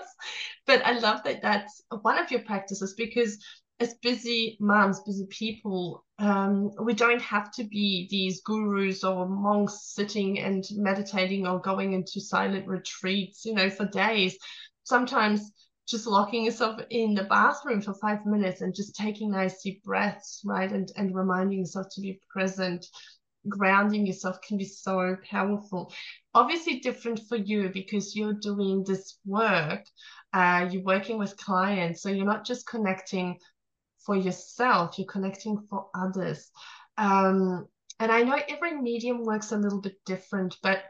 but 0.70 0.86
I 0.86 1.00
love 1.00 1.24
that 1.24 1.42
that's 1.42 1.82
one 2.04 2.20
of 2.20 2.30
your 2.30 2.42
practices 2.42 2.94
because 2.96 3.44
as 3.80 3.96
busy 4.04 4.56
moms, 4.60 5.00
busy 5.00 5.26
people, 5.28 6.06
um, 6.20 6.70
we 6.84 6.94
don't 6.94 7.24
have 7.24 7.52
to 7.54 7.64
be 7.64 8.08
these 8.12 8.44
gurus 8.44 9.04
or 9.04 9.28
monks 9.28 9.96
sitting 9.96 10.38
and 10.38 10.64
meditating 10.74 11.48
or 11.48 11.60
going 11.60 11.94
into 11.94 12.22
silent 12.22 12.68
retreats, 12.68 13.46
you 13.46 13.56
know, 13.56 13.72
for 13.72 13.88
days. 13.88 14.38
Sometimes 14.84 15.52
just 15.88 16.06
locking 16.06 16.46
yourself 16.46 16.80
in 16.92 17.16
the 17.16 17.24
bathroom 17.24 17.82
for 17.82 17.96
five 17.96 18.24
minutes 18.28 18.62
and 18.62 18.76
just 18.76 18.96
taking 18.96 19.32
nice 19.32 19.64
deep 19.64 19.84
breaths, 19.84 20.42
right? 20.46 20.72
And, 20.72 20.92
and 20.98 21.16
reminding 21.16 21.58
yourself 21.62 21.88
to 21.96 22.02
be 22.02 22.20
present, 22.30 22.86
grounding 23.48 24.06
yourself 24.06 24.40
can 24.48 24.58
be 24.58 24.66
so 24.66 25.16
powerful. 25.28 25.92
Obviously, 26.36 26.80
different 26.80 27.22
for 27.28 27.38
you 27.38 27.70
because 27.70 28.16
you're 28.16 28.34
doing 28.34 28.84
this 28.84 29.18
work 29.26 29.84
uh, 30.34 30.68
you're 30.72 30.84
working 30.84 31.18
with 31.18 31.38
clients, 31.38 32.02
so 32.02 32.10
you're 32.10 32.26
not 32.26 32.46
just 32.46 32.68
connecting 32.68 33.40
for 34.06 34.16
yourself, 34.16 34.98
you're 34.98 35.08
connecting 35.08 35.66
for 35.70 35.88
others. 35.94 36.52
Um, 36.98 37.68
and 38.00 38.12
I 38.12 38.24
know 38.24 38.40
every 38.48 38.80
medium 38.80 39.24
works 39.24 39.52
a 39.52 39.58
little 39.58 39.82
bit 39.82 39.96
different, 40.06 40.58
but 40.62 40.84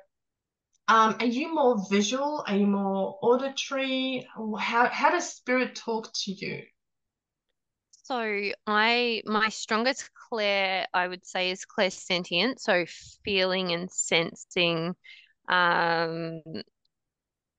um, 0.88 1.16
are 1.20 1.26
you 1.26 1.54
more 1.54 1.78
visual? 1.90 2.44
Are 2.48 2.56
you 2.56 2.66
more 2.66 3.20
auditory? 3.22 4.28
How 4.60 4.90
how 4.90 5.12
does 5.12 5.30
spirit 5.30 5.76
talk 5.76 6.12
to 6.14 6.32
you? 6.32 6.64
So 8.04 8.52
I 8.66 9.22
my 9.26 9.50
strongest 9.50 10.10
clair 10.14 10.88
I 10.94 11.08
would 11.08 11.26
say 11.26 11.52
is 11.52 11.66
clairsentient, 11.66 12.60
so 12.60 12.86
feeling 13.24 13.72
and 13.72 13.92
sensing 13.92 14.96
um 15.48 16.42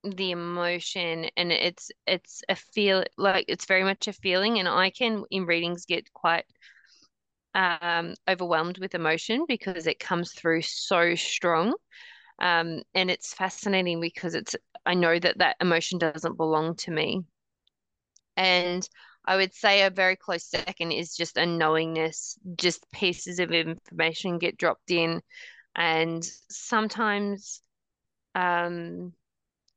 the 0.03 0.31
emotion 0.31 1.29
and 1.37 1.51
it's 1.51 1.91
it's 2.07 2.41
a 2.49 2.55
feel 2.55 3.03
like 3.17 3.45
it's 3.47 3.65
very 3.65 3.83
much 3.83 4.07
a 4.07 4.13
feeling 4.13 4.59
and 4.59 4.67
I 4.67 4.89
can 4.89 5.23
in 5.29 5.45
readings 5.45 5.85
get 5.85 6.11
quite 6.13 6.45
um 7.53 8.13
overwhelmed 8.27 8.77
with 8.79 8.95
emotion 8.95 9.45
because 9.47 9.87
it 9.87 9.99
comes 9.99 10.31
through 10.33 10.61
so 10.61 11.15
strong. 11.15 11.73
Um 12.39 12.81
and 12.95 13.11
it's 13.11 13.33
fascinating 13.33 13.99
because 14.01 14.35
it's 14.35 14.55
I 14.85 14.95
know 14.95 15.19
that 15.19 15.39
that 15.39 15.57
emotion 15.61 15.99
doesn't 15.99 16.37
belong 16.37 16.75
to 16.77 16.91
me. 16.91 17.23
And 18.37 18.87
I 19.25 19.35
would 19.35 19.53
say 19.53 19.83
a 19.83 19.89
very 19.89 20.15
close 20.15 20.45
second 20.45 20.91
is 20.91 21.15
just 21.15 21.37
a 21.37 21.45
knowingness 21.45 22.37
just 22.57 22.89
pieces 22.91 23.39
of 23.39 23.51
information 23.51 24.39
get 24.39 24.57
dropped 24.57 24.89
in 24.89 25.21
and 25.75 26.23
sometimes 26.49 27.61
um 28.35 29.13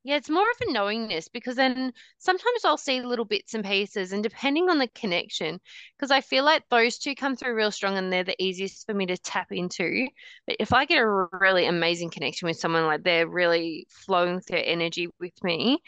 yeah, 0.04 0.16
it's 0.16 0.28
more 0.28 0.48
of 0.48 0.68
a 0.68 0.72
knowingness 0.72 1.28
because 1.28 1.56
then 1.56 1.90
sometimes 2.18 2.64
I'll 2.64 2.76
see 2.76 3.00
little 3.00 3.24
bits 3.24 3.54
and 3.54 3.64
pieces, 3.64 4.12
and 4.12 4.22
depending 4.22 4.68
on 4.68 4.78
the 4.78 4.88
connection, 4.88 5.58
because 5.96 6.10
I 6.10 6.20
feel 6.20 6.44
like 6.44 6.62
those 6.68 6.98
two 6.98 7.14
come 7.14 7.36
through 7.36 7.54
real 7.54 7.70
strong 7.70 7.96
and 7.96 8.12
they're 8.12 8.22
the 8.22 8.40
easiest 8.42 8.84
for 8.84 8.92
me 8.92 9.06
to 9.06 9.16
tap 9.16 9.50
into. 9.50 10.06
But 10.46 10.56
if 10.60 10.74
I 10.74 10.84
get 10.84 10.98
a 10.98 11.26
really 11.32 11.64
amazing 11.64 12.10
connection 12.10 12.46
with 12.46 12.58
someone, 12.58 12.84
like 12.84 13.02
they're 13.02 13.26
really 13.26 13.86
flowing 13.88 14.42
their 14.46 14.62
energy 14.62 15.08
with 15.18 15.42
me, 15.42 15.78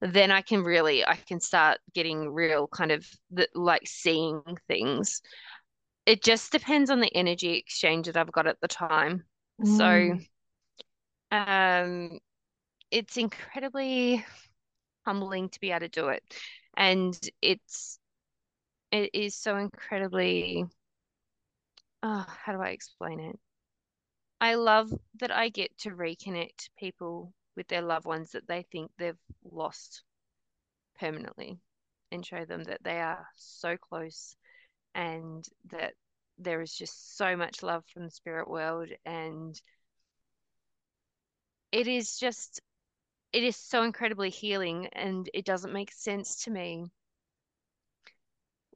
then 0.00 0.30
I 0.30 0.40
can 0.40 0.64
really, 0.64 1.04
I 1.06 1.16
can 1.16 1.38
start 1.38 1.78
getting 1.94 2.32
real 2.32 2.66
kind 2.68 2.90
of 2.90 3.06
the, 3.30 3.48
like 3.54 3.82
seeing 3.86 4.42
things. 4.66 5.20
It 6.06 6.22
just 6.22 6.52
depends 6.52 6.88
on 6.88 7.00
the 7.00 7.14
energy 7.14 7.52
exchange 7.58 8.06
that 8.06 8.16
I've 8.16 8.32
got 8.32 8.46
at 8.46 8.60
the 8.62 8.68
time. 8.68 9.24
Mm. 9.62 10.18
So, 11.30 11.36
um, 11.36 12.18
it's 12.92 13.16
incredibly 13.16 14.24
humbling 15.04 15.48
to 15.48 15.60
be 15.60 15.70
able 15.70 15.80
to 15.80 15.88
do 15.88 16.08
it. 16.08 16.22
And 16.76 17.18
it's 17.40 17.98
it 18.92 19.10
is 19.14 19.34
so 19.34 19.56
incredibly 19.56 20.66
oh, 22.02 22.26
how 22.44 22.52
do 22.52 22.60
I 22.60 22.68
explain 22.68 23.18
it? 23.20 23.38
I 24.40 24.54
love 24.54 24.92
that 25.20 25.30
I 25.30 25.48
get 25.48 25.76
to 25.78 25.90
reconnect 25.90 26.68
people 26.78 27.32
with 27.56 27.68
their 27.68 27.82
loved 27.82 28.06
ones 28.06 28.32
that 28.32 28.46
they 28.46 28.66
think 28.70 28.90
they've 28.98 29.16
lost 29.44 30.02
permanently 30.98 31.58
and 32.10 32.26
show 32.26 32.44
them 32.44 32.64
that 32.64 32.82
they 32.82 33.00
are 33.00 33.26
so 33.36 33.76
close 33.76 34.36
and 34.94 35.46
that 35.70 35.94
there 36.38 36.60
is 36.60 36.74
just 36.74 37.16
so 37.16 37.36
much 37.36 37.62
love 37.62 37.84
from 37.92 38.04
the 38.04 38.10
spirit 38.10 38.48
world 38.48 38.88
and 39.06 39.60
it 41.70 41.88
is 41.88 42.18
just 42.18 42.60
it 43.32 43.42
is 43.42 43.56
so 43.56 43.82
incredibly 43.82 44.30
healing 44.30 44.88
and 44.92 45.28
it 45.32 45.44
doesn't 45.44 45.72
make 45.72 45.92
sense 45.92 46.44
to 46.44 46.50
me 46.50 46.86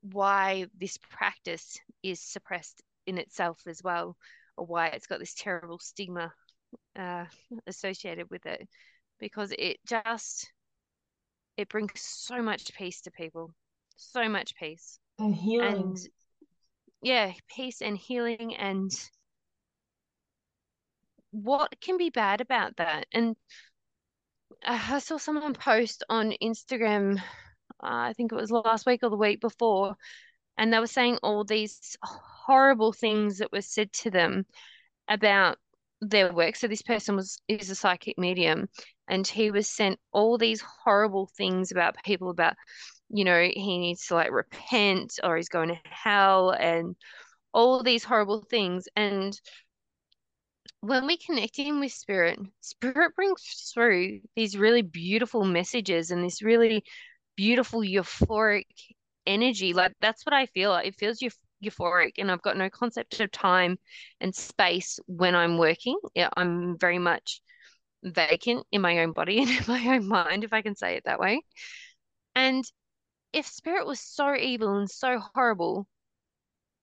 why 0.03 0.67
this 0.79 0.99
practice 0.99 1.79
is 2.03 2.21
suppressed 2.21 2.83
in 3.07 3.19
itself 3.19 3.61
as 3.67 3.83
well 3.83 4.17
or 4.57 4.67
why 4.67 4.89
it's 4.89 5.07
got 5.07 5.19
this 5.19 5.35
terrible 5.35 5.79
stigma 5.79 6.33
uh, 6.99 7.25
associated 7.67 8.29
with 8.31 8.47
it 8.47 8.69
because 9.19 9.53
it 9.59 9.79
just 9.87 10.53
it 11.57 11.69
brings 11.69 11.93
so 11.95 12.43
much 12.43 12.73
peace 12.75 13.01
to 13.01 13.11
people 13.11 13.53
so 13.97 14.29
much 14.29 14.55
peace. 14.57 14.99
And 15.19 15.35
healing. 15.35 15.69
And 15.69 15.97
yeah 17.03 17.33
peace 17.49 17.83
and 17.83 17.97
healing 17.97 18.57
and 18.57 18.91
what 21.31 21.75
can 21.81 21.99
be 21.99 22.11
bad 22.11 22.41
about 22.41 22.77
that? 22.77 23.07
And 23.13 23.37
I 24.65 24.99
saw 24.99 25.17
someone 25.17 25.55
post 25.55 26.05
on 26.09 26.35
Instagram, 26.43 27.19
uh, 27.19 27.21
I 27.81 28.13
think 28.15 28.33
it 28.33 28.37
was 28.37 28.51
last 28.51 28.87
week 28.87 29.01
or 29.03 29.11
the 29.11 29.17
week 29.17 29.41
before, 29.41 29.97
and 30.59 30.73
they 30.73 30.79
were 30.79 30.87
saying 30.87 31.19
all 31.23 31.45
these 31.45 31.97
horrible 32.03 32.93
things 32.93 33.39
that 33.39 33.53
were 33.53 33.61
said 33.61 33.93
to 33.93 34.11
them 34.11 34.47
about 35.09 35.59
their 36.01 36.33
work. 36.33 36.57
So 36.57 36.69
this 36.69 36.83
person 36.83 37.17
was 37.17 37.39
is 37.49 37.71
a 37.71 37.75
psychic 37.75 38.19
medium, 38.19 38.69
and 39.09 39.27
he 39.27 39.51
was 39.51 39.69
sent 39.69 39.99
all 40.13 40.39
these 40.39 40.63
horrible 40.85 41.29
things 41.37 41.71
about 41.71 41.97
people 42.05 42.31
about, 42.31 42.55
you 43.09 43.25
know, 43.25 43.41
he 43.43 43.79
needs 43.79 44.07
to 44.07 44.15
like 44.15 44.31
repent 44.31 45.19
or 45.23 45.37
he's 45.37 45.49
going 45.49 45.69
to 45.69 45.79
hell 45.85 46.51
and 46.51 46.97
all 47.53 47.83
these 47.83 48.05
horrible 48.05 48.43
things. 48.51 48.89
And 48.97 49.39
when 50.81 51.07
we 51.07 51.17
connect 51.17 51.59
in 51.59 51.81
with 51.81 51.93
spirit, 51.93 52.39
spirit 52.61 53.15
brings 53.17 53.71
through 53.75 54.21
these 54.35 54.57
really 54.57 54.83
beautiful 54.83 55.45
messages 55.45 56.11
and 56.11 56.25
this 56.25 56.43
really 56.43 56.85
beautiful 57.37 57.81
euphoric 57.81 58.67
energy. 59.27 59.73
Like 59.73 59.93
that's 60.01 60.25
what 60.25 60.35
I 60.35 60.47
feel. 60.47 60.75
It 60.77 60.97
feels 60.97 61.23
euphoric, 61.63 62.13
and 62.19 62.31
I've 62.31 62.43
got 62.43 62.57
no 62.57 62.71
concept 62.71 63.21
of 63.21 63.31
time 63.33 63.79
and 64.21 64.35
space 64.35 64.99
when 65.07 65.35
I'm 65.35 65.59
working. 65.59 65.99
Yeah, 66.15 66.31
I'm 66.37 66.79
very 66.79 66.99
much 66.99 67.41
vacant 68.03 68.67
in 68.73 68.81
my 68.83 69.01
own 69.01 69.13
body 69.13 69.39
and 69.43 69.51
in 69.51 69.65
my 69.67 69.95
own 69.97 70.07
mind, 70.09 70.45
if 70.45 70.53
I 70.53 70.63
can 70.63 70.77
say 70.77 70.97
it 70.97 71.05
that 71.05 71.21
way. 71.21 71.43
And 72.35 72.65
if 73.33 73.47
spirit 73.47 73.87
was 73.87 74.01
so 74.01 74.35
evil 74.35 74.77
and 74.77 74.91
so 74.91 75.19
horrible, 75.35 75.87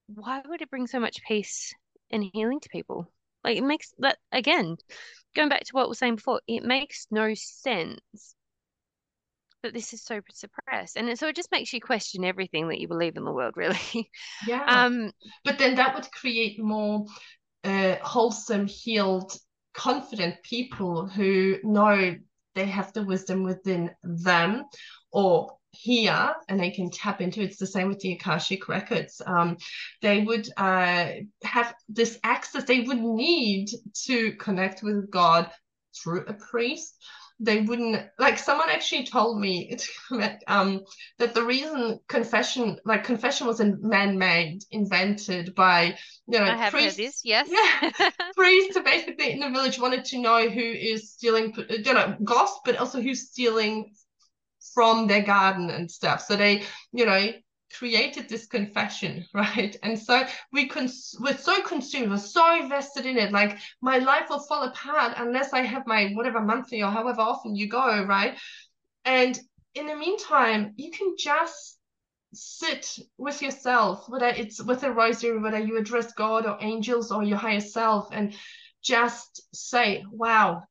why 0.06 0.42
would 0.46 0.62
it 0.62 0.70
bring 0.70 0.86
so 0.86 0.98
much 1.00 1.22
peace 1.28 1.74
and 2.10 2.24
healing 2.32 2.60
to 2.60 2.68
people? 2.70 3.10
Like 3.44 3.58
it 3.58 3.64
makes 3.64 3.92
that 3.98 4.18
again, 4.32 4.76
going 5.36 5.48
back 5.48 5.64
to 5.64 5.72
what 5.72 5.86
we 5.86 5.90
were 5.90 5.94
saying 5.94 6.16
before, 6.16 6.40
it 6.48 6.64
makes 6.64 7.06
no 7.10 7.34
sense 7.34 8.34
that 9.62 9.74
this 9.74 9.92
is 9.92 10.02
so 10.02 10.20
suppressed. 10.32 10.96
And 10.96 11.18
so 11.18 11.26
it 11.28 11.36
just 11.36 11.50
makes 11.50 11.72
you 11.72 11.80
question 11.80 12.24
everything 12.24 12.68
that 12.68 12.80
you 12.80 12.88
believe 12.88 13.16
in 13.16 13.24
the 13.24 13.32
world, 13.32 13.54
really. 13.56 14.10
Yeah. 14.46 14.64
Um, 14.66 15.12
but 15.44 15.58
then 15.58 15.74
that 15.76 15.94
would 15.94 16.10
create 16.12 16.62
more 16.62 17.06
uh, 17.64 17.96
wholesome, 18.02 18.66
healed, 18.66 19.36
confident 19.74 20.36
people 20.42 21.06
who 21.06 21.56
know 21.64 22.14
they 22.54 22.66
have 22.66 22.92
the 22.92 23.02
wisdom 23.02 23.42
within 23.42 23.90
them 24.04 24.64
or 25.10 25.56
here 25.74 26.34
and 26.48 26.58
they 26.58 26.70
can 26.70 26.90
tap 26.90 27.20
into 27.20 27.42
it's 27.42 27.58
the 27.58 27.66
same 27.66 27.88
with 27.88 28.00
the 28.00 28.12
akashic 28.12 28.68
records. 28.68 29.20
Um, 29.24 29.56
they 30.02 30.22
would 30.22 30.48
uh, 30.56 31.08
have 31.42 31.74
this 31.88 32.18
access. 32.22 32.64
They 32.64 32.80
would 32.80 33.00
need 33.00 33.68
to 34.06 34.32
connect 34.36 34.82
with 34.82 35.10
god 35.10 35.50
through 36.02 36.24
a 36.26 36.34
priest. 36.34 36.96
They 37.40 37.62
wouldn't 37.62 38.00
like 38.18 38.38
someone 38.38 38.70
actually 38.70 39.06
told 39.06 39.40
me 39.40 39.76
um, 40.46 40.82
that 41.18 41.34
the 41.34 41.42
reason 41.42 41.98
confession 42.08 42.78
like 42.84 43.02
confession 43.02 43.48
was 43.48 43.60
man-made 43.60 44.60
invented 44.70 45.52
by 45.54 45.96
you 46.28 46.38
know 46.38 46.44
I 46.44 46.56
have 46.56 46.72
priests, 46.72 46.96
heard 46.96 47.06
this 47.06 47.20
yes. 47.24 47.48
Yeah, 47.50 48.10
priests 48.36 48.78
basically 48.84 49.32
in 49.32 49.40
the 49.40 49.50
village 49.50 49.80
wanted 49.80 50.04
to 50.06 50.20
know 50.20 50.48
who 50.48 50.60
is 50.60 51.10
stealing 51.10 51.52
you 51.68 51.92
know 51.92 52.16
gossip 52.22 52.62
but 52.64 52.76
also 52.76 53.00
who's 53.00 53.28
stealing 53.28 53.92
from 54.74 55.06
their 55.06 55.22
garden 55.22 55.70
and 55.70 55.90
stuff. 55.90 56.22
So 56.22 56.36
they, 56.36 56.64
you 56.92 57.06
know, 57.06 57.30
created 57.78 58.28
this 58.28 58.46
confession, 58.46 59.24
right? 59.34 59.76
And 59.82 59.98
so 59.98 60.26
we 60.52 60.68
cons- 60.68 61.16
we're 61.20 61.36
so 61.36 61.62
consumed, 61.62 62.10
we're 62.10 62.18
so 62.18 62.60
invested 62.60 63.06
in 63.06 63.18
it. 63.18 63.32
Like 63.32 63.58
my 63.80 63.98
life 63.98 64.28
will 64.28 64.40
fall 64.40 64.64
apart 64.64 65.14
unless 65.16 65.52
I 65.52 65.60
have 65.60 65.86
my 65.86 66.10
whatever 66.14 66.40
monthly 66.40 66.82
or 66.82 66.90
however 66.90 67.20
often 67.20 67.54
you 67.56 67.68
go, 67.68 68.04
right? 68.04 68.38
And 69.04 69.38
in 69.74 69.86
the 69.86 69.96
meantime, 69.96 70.72
you 70.76 70.90
can 70.90 71.14
just 71.18 71.78
sit 72.32 72.98
with 73.16 73.42
yourself, 73.42 74.08
whether 74.08 74.26
it's 74.26 74.62
with 74.62 74.82
a 74.82 74.90
rosary, 74.90 75.38
whether 75.38 75.58
you 75.58 75.78
address 75.78 76.12
God 76.12 76.46
or 76.46 76.58
angels 76.60 77.12
or 77.12 77.22
your 77.22 77.38
higher 77.38 77.60
self, 77.60 78.08
and 78.12 78.34
just 78.82 79.42
say, 79.54 80.04
wow, 80.10 80.64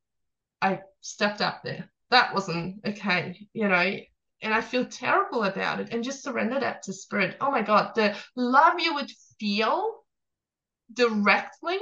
I 0.62 0.81
stepped 1.01 1.41
up 1.41 1.63
there 1.63 1.89
that 2.12 2.33
wasn't 2.33 2.81
okay, 2.86 3.48
you 3.53 3.67
know, 3.67 3.98
and 4.43 4.53
I 4.53 4.62
feel 4.62 4.86
terrible 4.86 5.43
about 5.43 5.79
it 5.79 5.89
and 5.91 6.03
just 6.03 6.24
surrender 6.24 6.60
that 6.60 6.83
to 6.83 6.93
spirit. 6.93 7.38
Oh 7.39 7.50
my 7.50 7.62
God, 7.62 7.95
the 7.95 8.15
love 8.36 8.79
you 8.79 8.93
would 8.95 9.10
feel 9.39 10.03
directly. 10.93 11.79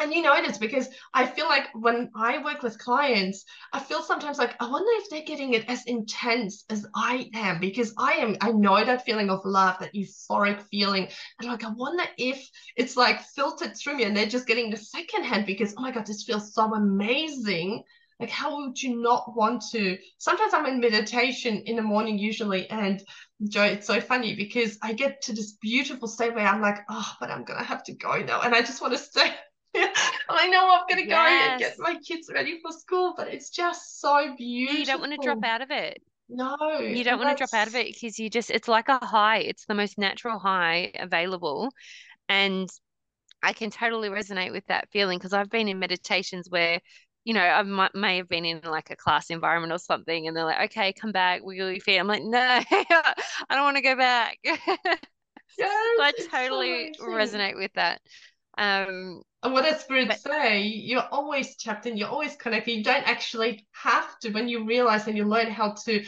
And 0.00 0.12
you 0.12 0.22
know 0.22 0.36
it 0.36 0.48
is 0.48 0.58
because 0.58 0.88
I 1.12 1.26
feel 1.26 1.46
like 1.46 1.70
when 1.74 2.10
I 2.14 2.40
work 2.44 2.62
with 2.62 2.78
clients, 2.78 3.44
I 3.72 3.80
feel 3.80 4.00
sometimes 4.00 4.38
like, 4.38 4.54
I 4.60 4.70
wonder 4.70 4.90
if 4.92 5.10
they're 5.10 5.24
getting 5.24 5.54
it 5.54 5.68
as 5.68 5.86
intense 5.86 6.64
as 6.70 6.86
I 6.94 7.28
am 7.34 7.58
because 7.58 7.94
I 7.98 8.12
am, 8.12 8.36
I 8.40 8.52
know 8.52 8.84
that 8.84 9.04
feeling 9.04 9.28
of 9.28 9.44
love, 9.44 9.78
that 9.80 9.94
euphoric 9.94 10.62
feeling. 10.70 11.08
And 11.40 11.48
like, 11.48 11.64
I 11.64 11.70
wonder 11.70 12.04
if 12.16 12.48
it's 12.76 12.96
like 12.96 13.22
filtered 13.22 13.76
through 13.76 13.96
me 13.96 14.04
and 14.04 14.16
they're 14.16 14.26
just 14.26 14.46
getting 14.46 14.70
the 14.70 14.76
second 14.76 15.24
hand 15.24 15.46
because, 15.46 15.74
oh 15.76 15.82
my 15.82 15.90
God, 15.90 16.06
this 16.06 16.22
feels 16.22 16.54
so 16.54 16.72
amazing 16.72 17.82
like, 18.20 18.30
how 18.30 18.56
would 18.56 18.82
you 18.82 19.00
not 19.00 19.36
want 19.36 19.62
to? 19.72 19.96
Sometimes 20.18 20.52
I'm 20.52 20.66
in 20.66 20.80
meditation 20.80 21.62
in 21.66 21.76
the 21.76 21.82
morning, 21.82 22.18
usually, 22.18 22.68
and 22.68 23.02
Jo, 23.46 23.62
it's 23.62 23.86
so 23.86 24.00
funny 24.00 24.34
because 24.34 24.78
I 24.82 24.92
get 24.92 25.22
to 25.22 25.32
this 25.32 25.52
beautiful 25.52 26.08
state 26.08 26.34
where 26.34 26.46
I'm 26.46 26.60
like, 26.60 26.78
oh, 26.88 27.12
but 27.20 27.30
I'm 27.30 27.44
gonna 27.44 27.64
have 27.64 27.84
to 27.84 27.94
go 27.94 28.16
now, 28.16 28.40
and 28.40 28.54
I 28.54 28.60
just 28.60 28.82
want 28.82 28.94
to 28.94 28.98
stay. 28.98 29.32
I 30.28 30.48
know 30.48 30.68
I'm 30.72 30.86
gonna 30.88 31.06
yes. 31.06 31.08
go 31.08 31.52
and 31.52 31.60
get 31.60 31.74
my 31.78 31.94
kids 32.06 32.28
ready 32.32 32.60
for 32.60 32.72
school, 32.72 33.14
but 33.16 33.28
it's 33.28 33.50
just 33.50 34.00
so 34.00 34.34
beautiful. 34.36 34.80
You 34.80 34.86
don't 34.86 35.00
want 35.00 35.12
to 35.12 35.18
drop 35.24 35.44
out 35.44 35.62
of 35.62 35.70
it. 35.70 36.02
No, 36.28 36.56
you 36.80 37.04
don't 37.04 37.18
want 37.18 37.30
to 37.30 37.36
drop 37.36 37.54
out 37.54 37.68
of 37.68 37.74
it 37.74 37.94
because 37.94 38.18
you 38.18 38.28
just, 38.28 38.50
it's 38.50 38.68
like 38.68 38.88
a 38.88 39.04
high. 39.04 39.38
It's 39.38 39.64
the 39.64 39.74
most 39.74 39.96
natural 39.96 40.38
high 40.38 40.92
available. 40.98 41.70
And 42.28 42.68
I 43.42 43.52
can 43.52 43.70
totally 43.70 44.08
resonate 44.08 44.52
with 44.52 44.66
that 44.66 44.88
feeling 44.90 45.18
because 45.18 45.32
I've 45.32 45.48
been 45.48 45.68
in 45.68 45.78
meditations 45.78 46.50
where 46.50 46.80
you 47.24 47.34
know, 47.34 47.40
I 47.40 47.62
might, 47.62 47.94
may 47.94 48.16
have 48.18 48.28
been 48.28 48.44
in 48.44 48.60
like 48.64 48.90
a 48.90 48.96
class 48.96 49.30
environment 49.30 49.72
or 49.72 49.78
something, 49.78 50.26
and 50.26 50.36
they're 50.36 50.44
like, 50.44 50.70
"Okay, 50.70 50.92
come 50.92 51.12
back, 51.12 51.42
wiggle 51.42 51.70
your 51.70 51.80
feet." 51.80 51.98
I'm 51.98 52.06
like, 52.06 52.22
"No, 52.22 52.38
I 52.70 53.04
don't 53.50 53.64
want 53.64 53.76
to 53.76 53.82
go 53.82 53.96
back." 53.96 54.38
Yes, 55.58 55.72
so 55.96 56.02
I 56.02 56.12
totally 56.30 56.94
so 56.96 57.06
resonate 57.06 57.56
with 57.56 57.72
that. 57.74 58.00
Um, 58.56 59.22
and 59.42 59.52
what 59.52 59.64
does 59.64 59.80
spirit 59.80 60.08
but, 60.08 60.20
say? 60.20 60.62
You're 60.62 61.06
always 61.10 61.56
tapped 61.56 61.86
in. 61.86 61.96
You're 61.96 62.08
always 62.08 62.36
connected. 62.36 62.72
You 62.72 62.84
don't 62.84 63.08
actually 63.08 63.66
have 63.72 64.18
to. 64.20 64.30
When 64.30 64.48
you 64.48 64.64
realize 64.64 65.06
and 65.06 65.16
you 65.16 65.24
learn 65.24 65.50
how 65.50 65.74
to 65.84 66.04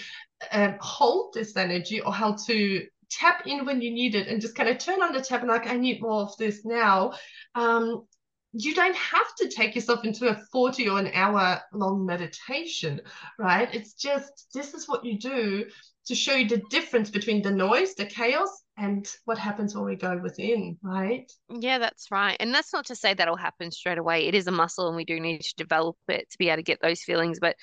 um, 0.53 0.77
hold 0.81 1.35
this 1.35 1.57
energy 1.57 2.01
or 2.01 2.13
how 2.13 2.35
to 2.47 2.87
tap 3.11 3.47
in 3.47 3.65
when 3.67 3.83
you 3.83 3.91
need 3.93 4.15
it 4.15 4.29
and 4.29 4.41
just 4.41 4.55
kind 4.55 4.69
of 4.69 4.79
turn 4.79 5.03
on 5.03 5.13
the 5.13 5.21
tap 5.21 5.41
and 5.41 5.51
like 5.51 5.67
I 5.67 5.77
need 5.77 6.01
more 6.01 6.23
of 6.23 6.37
this 6.39 6.65
now. 6.65 7.13
Um, 7.55 8.07
you 8.53 8.75
don't 8.75 8.97
have 8.97 9.35
to 9.39 9.49
take 9.49 9.75
yourself 9.75 10.05
into 10.05 10.29
a 10.29 10.35
40 10.53 10.89
or 10.89 10.99
an 10.99 11.11
hour 11.15 11.61
long 11.73 12.05
meditation, 12.05 13.01
right? 13.39 13.73
It's 13.73 13.95
just 13.95 14.49
this 14.53 14.75
is 14.75 14.89
what 14.89 15.05
you 15.05 15.19
do 15.19 15.67
to 16.07 16.15
show 16.15 16.35
you 16.35 16.49
the 16.49 16.63
difference 16.71 17.11
between 17.11 17.43
the 17.43 17.51
noise, 17.51 17.95
the 17.95 18.07
chaos, 18.07 18.49
and 18.77 19.07
what 19.27 19.39
happens 19.39 19.75
when 19.75 19.85
we 19.85 19.95
go 19.95 20.19
within, 20.19 20.79
right? 20.83 21.31
Yeah, 21.49 21.79
that's 21.79 22.11
right. 22.11 22.37
And 22.41 22.53
that's 22.53 22.73
not 22.73 22.87
to 22.87 22.97
say 22.97 23.15
that'll 23.15 23.37
happen 23.37 23.71
straight 23.71 23.99
away. 23.99 24.27
It 24.27 24.35
is 24.35 24.47
a 24.47 24.53
muscle 24.53 24.89
and 24.89 24.97
we 24.97 25.05
do 25.05 25.21
need 25.21 25.43
to 25.43 25.55
develop 25.57 25.97
it 26.09 26.29
to 26.31 26.39
be 26.39 26.49
able 26.49 26.57
to 26.57 26.63
get 26.63 26.81
those 26.81 27.03
feelings, 27.03 27.39
but 27.41 27.57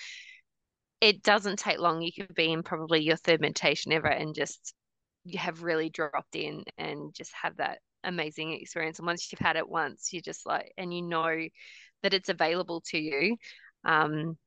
it 1.01 1.23
doesn't 1.23 1.59
take 1.59 1.79
long. 1.79 2.01
You 2.01 2.11
could 2.13 2.35
be 2.35 2.51
in 2.51 2.63
probably 2.63 3.01
your 3.01 3.17
third 3.17 3.41
meditation 3.41 3.91
ever 3.91 4.07
and 4.07 4.35
just 4.35 4.73
you 5.25 5.39
have 5.39 5.63
really 5.63 5.89
dropped 5.89 6.35
in 6.35 6.63
and 6.77 7.13
just 7.13 7.31
have 7.41 7.57
that 7.57 7.79
amazing 8.03 8.53
experience. 8.53 8.99
And 8.99 9.05
once 9.05 9.31
you've 9.31 9.39
had 9.39 9.55
it 9.55 9.69
once, 9.69 10.11
you 10.13 10.21
just 10.21 10.45
like, 10.45 10.71
and 10.77 10.93
you 10.93 11.01
know 11.01 11.47
that 12.03 12.13
it's 12.13 12.29
available 12.29 12.81
to 12.87 12.97
you, 12.97 13.37
um, 13.85 14.37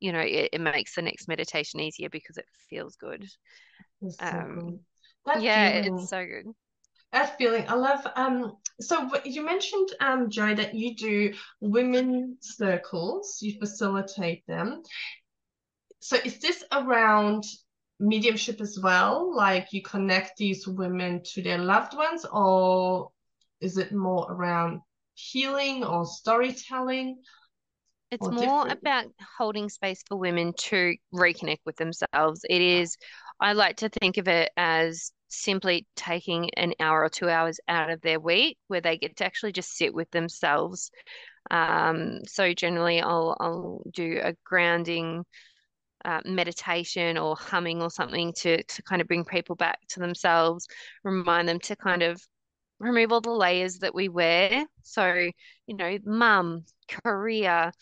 you 0.00 0.12
know, 0.12 0.20
it, 0.20 0.50
it 0.52 0.60
makes 0.60 0.94
the 0.94 1.02
next 1.02 1.28
meditation 1.28 1.80
easier 1.80 2.08
because 2.08 2.38
it 2.38 2.46
feels 2.68 2.96
good. 2.96 3.26
So 4.08 4.26
um, 4.26 4.80
good. 5.26 5.42
yeah, 5.42 5.82
feeling, 5.82 5.98
it's 5.98 6.10
so 6.10 6.24
good. 6.24 6.46
That 7.12 7.36
feeling, 7.38 7.64
I 7.68 7.74
love. 7.74 8.06
Um, 8.16 8.56
so 8.80 9.10
you 9.24 9.44
mentioned, 9.44 9.88
um, 10.00 10.30
Jo, 10.30 10.54
that 10.54 10.74
you 10.74 10.94
do 10.94 11.34
women 11.60 12.36
circles. 12.40 13.38
You 13.40 13.58
facilitate 13.58 14.46
them. 14.46 14.82
So 16.00 16.16
is 16.24 16.38
this 16.38 16.64
around 16.72 17.44
mediumship 18.00 18.60
as 18.60 18.78
well? 18.82 19.34
Like 19.34 19.68
you 19.72 19.82
connect 19.82 20.38
these 20.38 20.66
women 20.66 21.22
to 21.34 21.42
their 21.42 21.58
loved 21.58 21.94
ones, 21.94 22.24
or 22.32 23.10
is 23.60 23.76
it 23.76 23.92
more 23.92 24.26
around 24.30 24.80
healing 25.14 25.84
or 25.84 26.06
storytelling? 26.06 27.18
It's 28.10 28.26
more 28.26 28.64
different? 28.64 28.78
about 28.78 29.04
holding 29.38 29.68
space 29.68 30.02
for 30.08 30.16
women 30.16 30.52
to 30.54 30.96
reconnect 31.14 31.60
with 31.64 31.76
themselves. 31.76 32.40
It 32.48 32.60
is, 32.60 32.96
I 33.38 33.52
like 33.52 33.76
to 33.76 33.88
think 33.88 34.16
of 34.16 34.26
it 34.26 34.50
as 34.56 35.12
simply 35.28 35.86
taking 35.94 36.50
an 36.54 36.74
hour 36.80 37.04
or 37.04 37.08
two 37.08 37.28
hours 37.28 37.60
out 37.68 37.90
of 37.90 38.00
their 38.00 38.18
week 38.18 38.58
where 38.66 38.80
they 38.80 38.98
get 38.98 39.16
to 39.18 39.24
actually 39.24 39.52
just 39.52 39.76
sit 39.76 39.94
with 39.94 40.10
themselves. 40.10 40.90
Um, 41.52 42.20
so 42.26 42.52
generally, 42.52 43.00
I'll 43.00 43.36
I'll 43.40 43.82
do 43.92 44.20
a 44.22 44.34
grounding 44.44 45.24
uh, 46.04 46.20
meditation 46.24 47.18
or 47.18 47.36
humming 47.36 47.82
or 47.82 47.90
something 47.90 48.32
to 48.34 48.62
to 48.62 48.82
kind 48.82 49.00
of 49.00 49.08
bring 49.08 49.24
people 49.24 49.56
back 49.56 49.78
to 49.88 50.00
themselves, 50.00 50.66
remind 51.04 51.48
them 51.48 51.58
to 51.60 51.76
kind 51.76 52.02
of 52.02 52.20
remove 52.78 53.12
all 53.12 53.20
the 53.20 53.30
layers 53.30 53.78
that 53.78 53.94
we 53.94 54.08
wear. 54.08 54.64
So, 54.82 55.30
you 55.66 55.76
know, 55.76 55.98
mum, 56.04 56.64
career, 56.88 57.72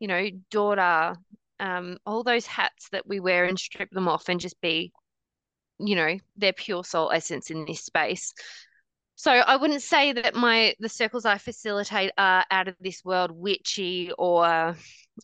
you 0.00 0.08
know, 0.08 0.28
daughter, 0.50 1.14
um, 1.60 1.96
all 2.04 2.24
those 2.24 2.46
hats 2.46 2.88
that 2.90 3.06
we 3.06 3.20
wear 3.20 3.44
and 3.44 3.58
strip 3.58 3.90
them 3.90 4.08
off 4.08 4.28
and 4.28 4.40
just 4.40 4.60
be, 4.60 4.92
you 5.78 5.94
know, 5.94 6.18
their 6.36 6.52
pure 6.52 6.84
soul 6.84 7.10
essence 7.12 7.50
in 7.50 7.64
this 7.64 7.84
space. 7.84 8.34
So 9.14 9.30
I 9.30 9.56
wouldn't 9.56 9.82
say 9.82 10.12
that 10.14 10.34
my 10.34 10.74
the 10.80 10.88
circles 10.88 11.24
I 11.24 11.38
facilitate 11.38 12.10
are 12.18 12.44
out 12.50 12.66
of 12.66 12.74
this 12.80 13.04
world 13.04 13.30
witchy 13.30 14.10
or 14.18 14.74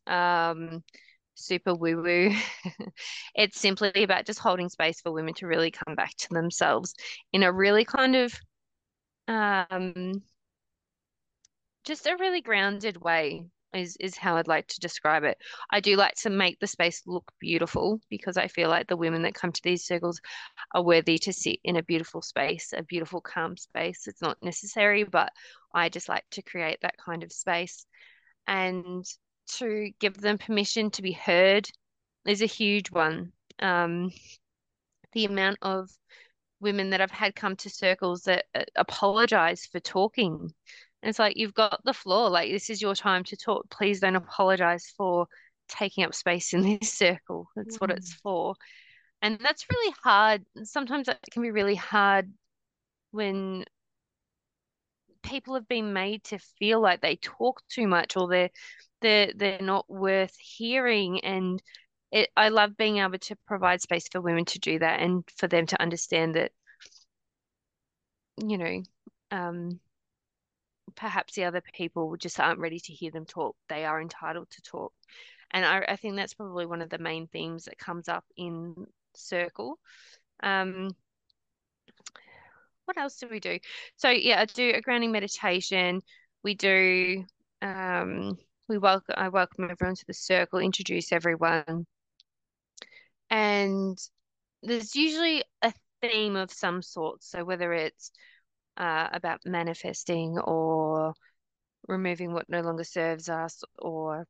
um 0.06 0.84
super 1.38 1.74
woo 1.74 2.02
woo. 2.02 2.34
it's 3.34 3.60
simply 3.60 4.02
about 4.02 4.26
just 4.26 4.38
holding 4.38 4.68
space 4.68 5.00
for 5.00 5.12
women 5.12 5.34
to 5.34 5.46
really 5.46 5.70
come 5.70 5.94
back 5.94 6.14
to 6.16 6.28
themselves 6.30 6.94
in 7.32 7.42
a 7.42 7.52
really 7.52 7.84
kind 7.84 8.16
of 8.16 8.34
um 9.28 10.22
just 11.84 12.06
a 12.06 12.16
really 12.18 12.40
grounded 12.40 12.96
way 13.02 13.46
is 13.74 13.96
is 14.00 14.16
how 14.16 14.36
I'd 14.36 14.48
like 14.48 14.66
to 14.68 14.80
describe 14.80 15.24
it. 15.24 15.38
I 15.70 15.80
do 15.80 15.96
like 15.96 16.14
to 16.22 16.30
make 16.30 16.58
the 16.58 16.66
space 16.66 17.02
look 17.06 17.30
beautiful 17.38 18.00
because 18.08 18.36
I 18.36 18.48
feel 18.48 18.68
like 18.68 18.86
the 18.86 18.96
women 18.96 19.22
that 19.22 19.34
come 19.34 19.52
to 19.52 19.62
these 19.62 19.84
circles 19.84 20.20
are 20.74 20.82
worthy 20.82 21.18
to 21.18 21.32
sit 21.32 21.58
in 21.64 21.76
a 21.76 21.82
beautiful 21.82 22.22
space, 22.22 22.72
a 22.76 22.82
beautiful 22.82 23.20
calm 23.20 23.56
space. 23.56 24.06
It's 24.06 24.22
not 24.22 24.42
necessary, 24.42 25.04
but 25.04 25.32
I 25.74 25.88
just 25.88 26.08
like 26.08 26.24
to 26.32 26.42
create 26.42 26.78
that 26.82 26.96
kind 26.98 27.22
of 27.22 27.32
space 27.32 27.86
and 28.46 29.04
to 29.56 29.90
give 30.00 30.14
them 30.14 30.38
permission 30.38 30.90
to 30.92 31.02
be 31.02 31.12
heard 31.12 31.68
is 32.26 32.42
a 32.42 32.46
huge 32.46 32.90
one. 32.90 33.32
Um, 33.60 34.10
the 35.12 35.24
amount 35.24 35.58
of 35.62 35.90
women 36.60 36.90
that 36.90 37.00
I've 37.00 37.10
had 37.10 37.34
come 37.34 37.56
to 37.56 37.70
circles 37.70 38.22
that 38.22 38.44
uh, 38.54 38.64
apologize 38.76 39.66
for 39.70 39.80
talking 39.80 40.52
and 41.02 41.10
it's 41.10 41.18
like 41.18 41.36
you've 41.36 41.54
got 41.54 41.80
the 41.84 41.92
floor. 41.92 42.28
Like 42.28 42.50
this 42.50 42.70
is 42.70 42.82
your 42.82 42.94
time 42.94 43.24
to 43.24 43.36
talk. 43.36 43.68
Please 43.70 44.00
don't 44.00 44.16
apologize 44.16 44.92
for 44.96 45.26
taking 45.68 46.04
up 46.04 46.14
space 46.14 46.52
in 46.52 46.62
this 46.80 46.92
circle. 46.92 47.48
That's 47.54 47.76
mm. 47.76 47.80
what 47.80 47.90
it's 47.90 48.14
mm. 48.14 48.20
for. 48.22 48.54
And 49.22 49.38
that's 49.40 49.66
really 49.70 49.94
hard. 50.02 50.44
Sometimes 50.64 51.06
that 51.06 51.18
can 51.30 51.42
be 51.42 51.50
really 51.50 51.74
hard 51.74 52.32
when 53.10 53.64
people 55.22 55.54
have 55.54 55.68
been 55.68 55.92
made 55.92 56.22
to 56.24 56.38
feel 56.58 56.80
like 56.80 57.00
they 57.00 57.16
talk 57.16 57.60
too 57.68 57.86
much 57.88 58.16
or 58.16 58.28
they're 58.28 58.50
they're 59.00 59.32
they're 59.34 59.60
not 59.60 59.88
worth 59.88 60.36
hearing 60.38 61.20
and 61.20 61.62
it, 62.10 62.30
I 62.36 62.48
love 62.48 62.76
being 62.76 62.98
able 62.98 63.18
to 63.18 63.36
provide 63.46 63.82
space 63.82 64.08
for 64.10 64.20
women 64.20 64.44
to 64.46 64.58
do 64.58 64.78
that 64.78 65.00
and 65.00 65.24
for 65.36 65.46
them 65.46 65.66
to 65.66 65.80
understand 65.80 66.36
that 66.36 66.52
you 68.38 68.58
know 68.58 68.82
um 69.30 69.80
perhaps 70.94 71.34
the 71.34 71.44
other 71.44 71.62
people 71.72 72.16
just 72.16 72.40
aren't 72.40 72.60
ready 72.60 72.80
to 72.80 72.92
hear 72.92 73.10
them 73.10 73.24
talk. 73.24 73.56
They 73.68 73.84
are 73.84 74.00
entitled 74.00 74.50
to 74.50 74.62
talk. 74.62 74.92
And 75.50 75.64
I, 75.64 75.84
I 75.88 75.96
think 75.96 76.16
that's 76.16 76.34
probably 76.34 76.66
one 76.66 76.82
of 76.82 76.90
the 76.90 76.98
main 76.98 77.26
themes 77.28 77.64
that 77.64 77.78
comes 77.78 78.08
up 78.08 78.24
in 78.36 78.74
Circle. 79.14 79.78
Um, 80.42 80.90
what 82.84 82.98
else 82.98 83.18
do 83.18 83.28
we 83.30 83.40
do? 83.40 83.58
So 83.96 84.10
yeah, 84.10 84.40
I 84.40 84.44
do 84.44 84.72
a 84.74 84.80
grounding 84.80 85.12
meditation. 85.12 86.02
We 86.42 86.54
do 86.54 87.24
um, 87.62 88.38
we 88.68 88.76
welcome 88.76 89.14
I 89.16 89.28
welcome 89.30 89.70
everyone 89.70 89.96
to 89.96 90.04
the 90.06 90.14
circle, 90.14 90.58
introduce 90.58 91.10
everyone. 91.10 91.86
And 93.30 93.98
there's 94.62 94.94
usually 94.94 95.42
a 95.62 95.72
theme 96.02 96.36
of 96.36 96.52
some 96.52 96.82
sort. 96.82 97.22
So 97.24 97.44
whether 97.44 97.72
it's 97.72 98.10
uh, 98.76 99.08
about 99.12 99.40
manifesting 99.46 100.38
or 100.38 101.14
removing 101.86 102.32
what 102.32 102.48
no 102.48 102.60
longer 102.60 102.84
serves 102.84 103.28
us, 103.30 103.62
or 103.78 104.26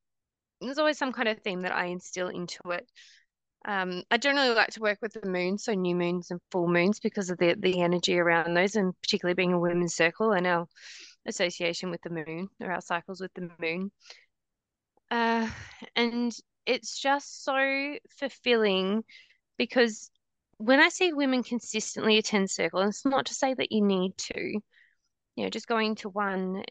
there's 0.60 0.78
always 0.78 0.98
some 0.98 1.12
kind 1.12 1.28
of 1.28 1.40
theme 1.40 1.62
that 1.62 1.74
I 1.74 1.86
instill 1.86 2.28
into 2.28 2.70
it. 2.70 2.88
Um, 3.66 4.04
I 4.10 4.18
generally 4.18 4.54
like 4.54 4.70
to 4.70 4.80
work 4.80 4.98
with 5.02 5.14
the 5.14 5.28
moon, 5.28 5.58
so 5.58 5.74
new 5.74 5.96
moons 5.96 6.30
and 6.30 6.40
full 6.52 6.68
moons, 6.68 7.00
because 7.00 7.28
of 7.30 7.38
the 7.38 7.56
the 7.58 7.80
energy 7.80 8.18
around 8.18 8.54
those, 8.54 8.76
and 8.76 8.94
particularly 9.02 9.34
being 9.34 9.52
a 9.52 9.58
women's 9.58 9.96
circle 9.96 10.30
and 10.30 10.46
our 10.46 10.66
association 11.26 11.90
with 11.90 12.00
the 12.02 12.10
moon 12.10 12.48
or 12.60 12.70
our 12.70 12.80
cycles 12.80 13.20
with 13.20 13.32
the 13.34 13.50
moon. 13.60 13.90
Uh, 15.10 15.48
and 15.96 16.36
it's 16.66 16.98
just 17.00 17.44
so 17.44 17.96
fulfilling 18.10 19.04
because 19.56 20.10
when 20.58 20.80
I 20.80 20.88
see 20.88 21.12
women 21.12 21.42
consistently 21.42 22.18
attend 22.18 22.50
circle, 22.50 22.80
and 22.80 22.90
it's 22.90 23.06
not 23.06 23.26
to 23.26 23.34
say 23.34 23.54
that 23.54 23.72
you 23.72 23.82
need 23.82 24.16
to, 24.18 24.40
you 25.36 25.44
know, 25.44 25.48
just 25.48 25.68
going 25.68 25.94
to 25.96 26.08
one 26.08 26.64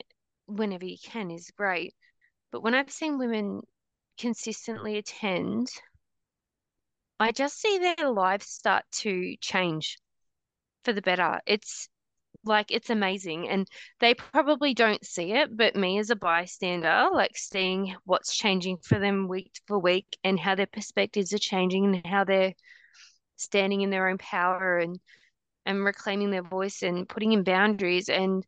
whenever 0.45 0.85
you 0.85 0.97
can 1.01 1.31
is 1.31 1.51
great. 1.57 1.95
But 2.51 2.61
when 2.61 2.75
I've 2.75 2.91
seen 2.91 3.17
women 3.17 3.61
consistently 4.19 4.97
attend, 4.97 5.69
I 7.19 7.31
just 7.31 7.59
see 7.59 7.79
their 7.79 8.09
lives 8.11 8.47
start 8.47 8.83
to 8.99 9.35
change 9.41 9.97
for 10.83 10.93
the 10.93 11.01
better. 11.01 11.39
It's 11.45 11.89
like 12.47 12.71
it's 12.71 12.89
amazing 12.89 13.49
and 13.49 13.67
they 13.99 14.13
probably 14.13 14.73
don't 14.73 15.05
see 15.05 15.33
it 15.33 15.55
but 15.55 15.75
me 15.75 15.99
as 15.99 16.09
a 16.09 16.15
bystander 16.15 17.07
like 17.13 17.37
seeing 17.37 17.95
what's 18.05 18.35
changing 18.35 18.77
for 18.77 18.99
them 18.99 19.27
week 19.27 19.59
for 19.67 19.77
week 19.79 20.17
and 20.23 20.39
how 20.39 20.55
their 20.55 20.65
perspectives 20.67 21.33
are 21.33 21.37
changing 21.37 21.85
and 21.85 22.05
how 22.05 22.23
they're 22.23 22.53
standing 23.35 23.81
in 23.81 23.89
their 23.89 24.09
own 24.09 24.17
power 24.17 24.79
and 24.79 24.99
and 25.65 25.83
reclaiming 25.83 26.31
their 26.31 26.43
voice 26.43 26.81
and 26.81 27.07
putting 27.09 27.33
in 27.33 27.43
boundaries 27.43 28.09
and 28.09 28.45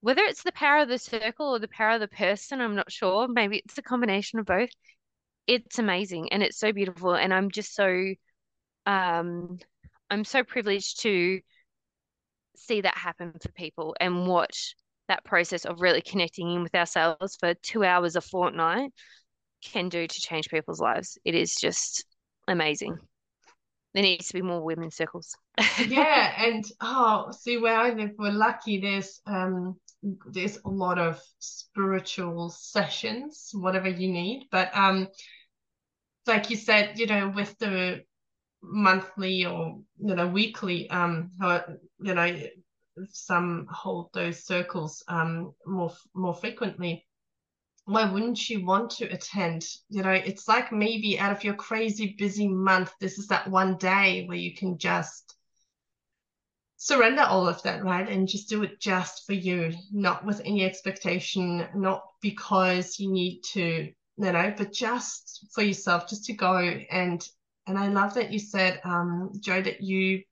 whether 0.00 0.22
it's 0.22 0.42
the 0.42 0.52
power 0.52 0.82
of 0.82 0.88
the 0.88 0.98
circle 0.98 1.48
or 1.48 1.58
the 1.58 1.68
power 1.68 1.92
of 1.92 2.00
the 2.00 2.08
person 2.08 2.60
i'm 2.60 2.74
not 2.74 2.90
sure. 2.90 3.28
Maybe 3.28 3.58
it's 3.58 3.78
a 3.78 3.82
combination 3.82 4.38
of 4.38 4.46
both. 4.46 4.70
It's 5.46 5.78
amazing 5.78 6.32
and 6.32 6.42
it's 6.42 6.58
so 6.58 6.72
beautiful 6.72 7.14
and 7.14 7.32
i'm 7.34 7.50
just 7.50 7.74
so 7.74 8.14
um 8.86 9.58
i'm 10.10 10.24
so 10.24 10.44
privileged 10.44 11.00
to 11.02 11.40
see 12.60 12.80
that 12.80 12.96
happen 12.96 13.32
for 13.40 13.50
people 13.52 13.94
and 14.00 14.26
watch 14.26 14.74
that 15.08 15.24
process 15.24 15.64
of 15.64 15.80
really 15.80 16.02
connecting 16.02 16.50
in 16.52 16.62
with 16.62 16.74
ourselves 16.74 17.36
for 17.40 17.54
two 17.54 17.84
hours 17.84 18.16
a 18.16 18.20
fortnight 18.20 18.92
can 19.62 19.88
do 19.88 20.06
to 20.06 20.20
change 20.20 20.48
people's 20.48 20.80
lives 20.80 21.18
it 21.24 21.34
is 21.34 21.54
just 21.54 22.04
amazing 22.48 22.96
there 23.94 24.02
needs 24.02 24.28
to 24.28 24.34
be 24.34 24.42
more 24.42 24.62
women 24.62 24.90
circles. 24.90 25.36
yeah, 25.86 26.32
and 26.44 26.64
oh, 26.80 27.30
see 27.32 27.58
where 27.58 27.76
I 27.76 27.90
live, 27.90 28.12
we're 28.18 28.30
lucky. 28.30 28.80
There's 28.80 29.20
um, 29.26 29.76
there's 30.30 30.58
a 30.64 30.68
lot 30.68 30.98
of 30.98 31.20
spiritual 31.40 32.50
sessions, 32.50 33.50
whatever 33.52 33.88
you 33.88 34.08
need. 34.12 34.46
But 34.50 34.76
um, 34.76 35.08
like 36.26 36.50
you 36.50 36.56
said, 36.56 36.98
you 36.98 37.06
know, 37.06 37.32
with 37.34 37.58
the 37.58 38.02
monthly 38.62 39.44
or 39.46 39.80
you 39.98 40.14
know 40.14 40.26
weekly, 40.26 40.88
um, 40.90 41.30
you 42.00 42.14
know, 42.14 42.40
some 43.08 43.66
hold 43.70 44.10
those 44.12 44.44
circles 44.44 45.02
um 45.08 45.54
more 45.66 45.92
more 46.14 46.34
frequently 46.34 47.06
why 47.90 48.04
wouldn't 48.04 48.48
you 48.48 48.64
want 48.64 48.90
to 48.90 49.06
attend? 49.06 49.64
You 49.88 50.02
know, 50.02 50.12
it's 50.12 50.46
like 50.46 50.70
maybe 50.70 51.18
out 51.18 51.32
of 51.32 51.42
your 51.42 51.54
crazy 51.54 52.14
busy 52.16 52.46
month, 52.46 52.92
this 53.00 53.18
is 53.18 53.26
that 53.28 53.50
one 53.50 53.76
day 53.78 54.26
where 54.26 54.38
you 54.38 54.54
can 54.54 54.78
just 54.78 55.34
surrender 56.76 57.22
all 57.22 57.48
of 57.48 57.62
that, 57.62 57.84
right? 57.84 58.08
And 58.08 58.28
just 58.28 58.48
do 58.48 58.62
it 58.62 58.80
just 58.80 59.26
for 59.26 59.32
you, 59.32 59.72
not 59.92 60.24
with 60.24 60.40
any 60.44 60.64
expectation, 60.64 61.66
not 61.74 62.02
because 62.22 62.98
you 63.00 63.10
need 63.10 63.40
to, 63.52 63.62
you 63.62 63.92
know, 64.32 64.54
but 64.56 64.72
just 64.72 65.46
for 65.52 65.62
yourself, 65.62 66.08
just 66.08 66.24
to 66.26 66.32
go 66.32 66.58
and 66.58 67.26
and 67.70 67.78
I 67.78 67.86
love 67.86 68.14
that 68.14 68.32
you 68.32 68.40
said, 68.40 68.80
um, 68.82 69.30
Jo, 69.38 69.62
that 69.62 69.80
you 69.80 70.24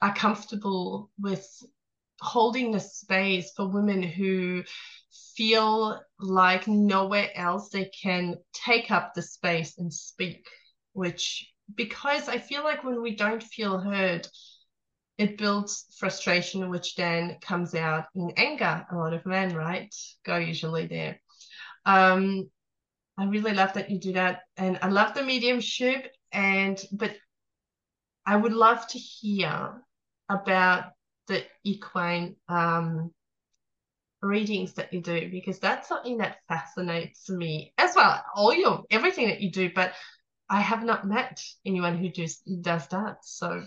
are 0.00 0.12
comfortable 0.12 1.08
with 1.20 1.48
holding 2.20 2.72
the 2.72 2.80
space 2.80 3.52
for 3.56 3.68
women 3.68 4.02
who 4.02 4.64
feel 5.36 6.00
like 6.18 6.66
nowhere 6.66 7.30
else 7.36 7.68
they 7.68 7.90
can 8.02 8.36
take 8.52 8.90
up 8.90 9.14
the 9.14 9.22
space 9.22 9.78
and 9.78 9.94
speak, 9.94 10.48
which 10.94 11.48
because 11.76 12.28
I 12.28 12.38
feel 12.38 12.64
like 12.64 12.82
when 12.82 13.00
we 13.00 13.14
don't 13.14 13.42
feel 13.42 13.78
heard, 13.78 14.26
it 15.18 15.38
builds 15.38 15.86
frustration, 15.96 16.70
which 16.70 16.96
then 16.96 17.38
comes 17.40 17.76
out 17.76 18.06
in 18.16 18.32
anger. 18.36 18.84
A 18.90 18.96
lot 18.96 19.12
of 19.12 19.24
men, 19.24 19.54
right, 19.54 19.94
go 20.24 20.38
usually 20.38 20.88
there. 20.88 21.20
Um, 21.86 22.50
I 23.16 23.26
really 23.26 23.52
love 23.52 23.74
that 23.74 23.90
you 23.90 24.00
do 24.00 24.14
that, 24.14 24.40
and 24.56 24.78
I 24.82 24.88
love 24.88 25.14
the 25.14 25.22
mediumship. 25.22 26.12
And 26.32 26.82
but 26.92 27.14
I 28.24 28.36
would 28.36 28.52
love 28.52 28.86
to 28.88 28.98
hear 28.98 29.82
about 30.28 30.92
the 31.28 31.44
equine 31.64 32.36
um, 32.48 33.12
readings 34.22 34.74
that 34.74 34.92
you 34.92 35.00
do 35.00 35.30
because 35.30 35.58
that's 35.58 35.88
something 35.88 36.18
that 36.18 36.38
fascinates 36.48 37.28
me 37.28 37.72
as 37.76 37.94
well. 37.96 38.22
All 38.34 38.54
your 38.54 38.84
everything 38.90 39.28
that 39.28 39.40
you 39.40 39.50
do, 39.50 39.70
but 39.74 39.92
I 40.48 40.60
have 40.60 40.84
not 40.84 41.06
met 41.06 41.42
anyone 41.66 41.96
who 41.96 42.08
just 42.08 42.42
does 42.62 42.86
that. 42.88 43.24
So 43.24 43.62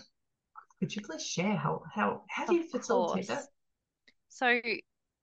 could 0.80 0.96
you 0.96 1.02
please 1.02 1.26
share 1.26 1.56
how 1.56 1.84
how 1.94 2.24
how 2.30 2.46
do 2.46 2.56
you 2.56 2.64
facilitate 2.64 3.28
that? 3.28 3.46
So 4.30 4.60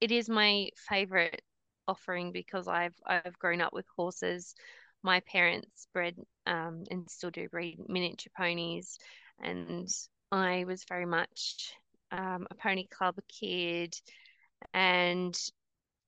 it 0.00 0.12
is 0.12 0.28
my 0.28 0.68
favorite 0.88 1.42
offering 1.88 2.33
because 2.33 2.68
I've 2.68 2.96
I've 3.07 3.38
grown 3.38 3.61
up 3.61 3.72
with 3.72 3.87
horses. 3.96 4.55
My 5.02 5.20
parents 5.20 5.88
bred 5.92 6.16
um, 6.46 6.84
and 6.90 7.08
still 7.10 7.30
do 7.30 7.48
breed 7.48 7.78
miniature 7.88 8.32
ponies, 8.36 8.98
and 9.40 9.88
I 10.30 10.64
was 10.64 10.84
very 10.88 11.06
much 11.06 11.74
um, 12.10 12.46
a 12.50 12.54
pony 12.54 12.86
club 12.86 13.16
kid, 13.28 13.94
and 14.74 15.36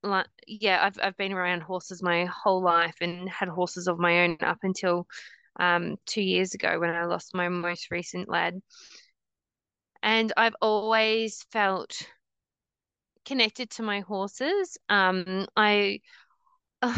like 0.03 0.27
yeah, 0.47 0.85
I've 0.85 0.99
I've 1.03 1.17
been 1.17 1.33
around 1.33 1.63
horses 1.63 2.03
my 2.03 2.27
whole 2.27 2.63
life 2.63 2.97
and 3.01 3.29
had 3.29 3.49
horses 3.49 3.89
of 3.89 3.99
my 3.99 4.25
own 4.25 4.37
up 4.43 4.59
until 4.63 5.07
um, 5.59 5.97
two 6.07 6.23
years 6.23 6.55
ago 6.55 6.79
when 6.79 6.91
I 6.91 7.05
lost 7.05 7.35
my 7.35 7.49
most 7.49 7.91
recent 7.91 8.29
lad. 8.29 8.61
And 10.03 10.33
I've 10.37 10.57
always 10.61 11.43
felt 11.51 12.07
connected 13.25 13.71
to 13.71 13.83
my 13.83 14.01
horses. 14.01 14.77
Um, 14.89 15.47
I 15.57 16.01
uh, 16.83 16.95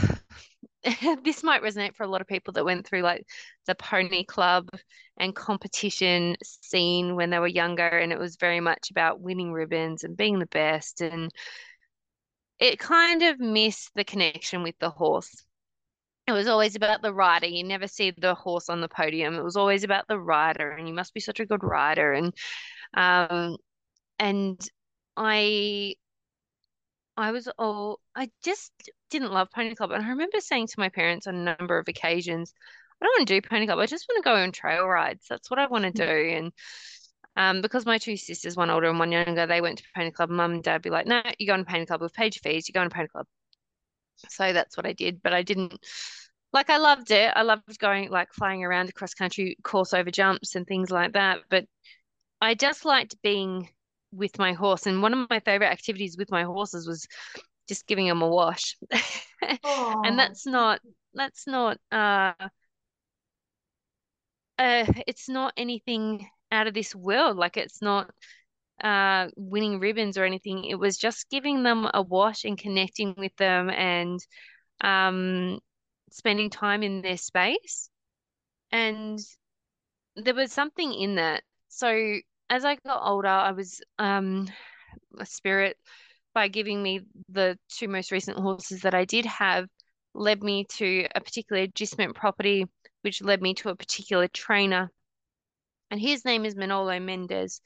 this 1.25 1.43
might 1.43 1.63
resonate 1.63 1.95
for 1.95 2.05
a 2.05 2.09
lot 2.09 2.21
of 2.21 2.27
people 2.27 2.53
that 2.55 2.65
went 2.65 2.87
through 2.87 3.03
like 3.03 3.27
the 3.67 3.75
pony 3.75 4.25
club 4.25 4.69
and 5.19 5.35
competition 5.35 6.37
scene 6.43 7.17
when 7.17 7.31
they 7.31 7.39
were 7.39 7.47
younger, 7.47 7.87
and 7.89 8.13
it 8.13 8.19
was 8.19 8.37
very 8.37 8.61
much 8.61 8.91
about 8.91 9.21
winning 9.21 9.53
ribbons 9.53 10.05
and 10.05 10.17
being 10.17 10.39
the 10.39 10.47
best. 10.47 11.01
And 11.01 11.33
it 12.59 12.79
kind 12.79 13.23
of 13.23 13.39
missed 13.39 13.91
the 13.95 14.05
connection 14.05 14.63
with 14.63 14.79
the 14.79 14.91
horse. 14.91 15.45
It 16.27 16.33
was 16.33 16.49
always 16.49 16.75
about 16.77 17.03
the 17.03 17.15
rider. 17.15 17.47
You 17.47 17.65
never 17.65 17.87
see 17.87 18.11
the 18.11 18.35
horse 18.35 18.69
on 18.69 18.81
the 18.81 18.89
podium. 18.89 19.35
It 19.35 19.45
was 19.45 19.57
always 19.57 19.85
about 19.85 20.09
the 20.09 20.19
rider, 20.19 20.71
and 20.71 20.89
you 20.89 20.95
must 20.95 21.15
be 21.15 21.21
such 21.21 21.41
a 21.41 21.47
good 21.47 21.63
rider. 21.63 22.13
And 22.13 22.35
um, 22.95 23.57
and 24.19 24.61
I 25.17 25.97
I 27.19 27.31
was 27.33 27.47
all 27.59 28.01
I 28.15 28.31
just 28.43 28.73
didn't 29.11 29.33
love 29.33 29.51
Pony 29.51 29.75
Club. 29.75 29.91
And 29.93 30.05
I 30.05 30.11
remember 30.11 30.41
saying 30.41 30.69
to 30.69 30.81
my 30.81 30.89
parents 30.89 31.27
on 31.27 31.35
a 31.37 31.57
number 31.57 31.79
of 31.79 31.89
occasions, 31.89 32.53
I 33.01 33.05
don't 33.05 33.19
want 33.19 33.29
to 33.29 33.41
do 33.41 33.49
Pony 33.49 33.67
Club. 33.67 33.79
I 33.79 33.87
just 33.87 34.07
want 34.09 34.23
to 34.23 34.29
go 34.29 34.35
on 34.37 34.53
trail 34.53 34.87
rides. 34.87 35.27
That's 35.29 35.51
what 35.51 35.59
I 35.59 35.67
want 35.67 35.85
to 35.85 35.91
do. 35.91 36.37
And 36.37 36.53
um, 37.37 37.63
because 37.63 37.85
my 37.85 37.99
two 37.99 38.17
sisters, 38.17 38.57
one 38.57 38.71
older 38.71 38.89
and 38.89 38.99
one 38.99 39.13
younger, 39.13 39.47
they 39.47 39.61
went 39.61 39.79
to 39.79 39.85
Pony 39.95 40.11
Club. 40.11 40.31
Mum 40.31 40.53
and 40.53 40.63
dad 40.63 40.83
be 40.83 40.91
like, 40.91 41.07
no, 41.07 41.23
you 41.39 41.47
go 41.47 41.57
to 41.57 41.65
Pony 41.65 41.87
Club. 41.87 42.01
Paid 42.15 42.37
your 42.37 42.53
fees. 42.53 42.69
You 42.69 42.73
go 42.73 42.83
to 42.83 42.91
Pony 42.91 43.09
Club. 43.09 43.27
So 44.29 44.53
that's 44.53 44.77
what 44.77 44.87
I 44.87 44.93
did. 44.93 45.23
But 45.23 45.35
I 45.35 45.43
didn't 45.43 45.79
like 46.53 46.71
I 46.71 46.79
loved 46.79 47.11
it. 47.11 47.33
I 47.37 47.43
loved 47.43 47.79
going 47.79 48.11
like 48.11 48.33
flying 48.33 48.65
around 48.65 48.89
across 48.89 49.13
country 49.13 49.59
course 49.63 49.93
over 49.93 50.11
jumps 50.11 50.55
and 50.55 50.67
things 50.67 50.91
like 50.91 51.13
that. 51.13 51.41
But 51.51 51.67
I 52.41 52.55
just 52.55 52.87
liked 52.87 53.21
being 53.23 53.69
with 54.13 54.39
my 54.39 54.55
horse. 54.55 54.87
And 54.87 55.03
one 55.03 55.13
of 55.13 55.29
my 55.29 55.41
favorite 55.41 55.71
activities 55.71 56.17
with 56.17 56.31
my 56.31 56.45
horses 56.45 56.87
was 56.87 57.07
just 57.69 57.87
giving 57.87 58.07
them 58.07 58.23
a 58.23 58.29
wash. 58.29 58.77
and 60.05 60.19
that's 60.19 60.47
not 60.47 60.81
that's 61.15 61.47
not 61.47 61.79
uh 61.93 62.33
uh 64.59 64.85
it's 65.07 65.29
not 65.29 65.53
anything 65.57 66.29
out 66.53 66.67
of 66.67 66.75
this 66.75 66.95
world. 66.95 67.37
Like 67.37 67.57
it's 67.57 67.83
not 67.83 68.11
uh 68.83 69.29
winning 69.37 69.81
ribbons 69.81 70.19
or 70.19 70.25
anything. 70.25 70.65
It 70.65 70.79
was 70.79 70.97
just 70.97 71.29
giving 71.31 71.63
them 71.63 71.89
a 71.93 72.03
wash 72.03 72.45
and 72.45 72.59
connecting 72.59 73.15
with 73.17 73.35
them 73.37 73.71
and 73.71 74.21
um 74.81 75.59
spending 76.11 76.51
time 76.51 76.83
in 76.83 77.03
their 77.03 77.17
space. 77.17 77.91
And 78.73 79.19
there 80.17 80.35
was 80.35 80.53
something 80.53 80.93
in 80.95 81.17
that. 81.17 81.43
So 81.69 82.19
as 82.49 82.65
I 82.65 82.77
got 82.77 83.03
older, 83.07 83.29
I 83.29 83.53
was 83.53 83.81
um 83.99 84.49
a 85.19 85.27
spirit 85.27 85.77
by 86.37 86.49
giving 86.49 86.83
me 86.83 87.01
the 87.31 87.59
two 87.71 87.89
most 87.89 88.13
recent 88.13 88.39
horses 88.39 88.83
that 88.83 88.95
I 88.95 89.07
did 89.07 89.25
have 89.25 89.67
led 90.15 90.43
me 90.43 90.67
to 90.77 91.09
a 91.15 91.21
particular 91.23 91.63
agistment 91.63 92.15
property, 92.15 92.67
which 93.01 93.23
led 93.23 93.41
me 93.41 93.55
to 93.55 93.71
a 93.71 93.75
particular 93.75 94.29
trainer. 94.29 94.93
And 95.91 95.99
his 95.99 96.27
name 96.27 96.45
is 96.45 96.55
Manolo 96.55 97.01
Mendez, 97.01 97.63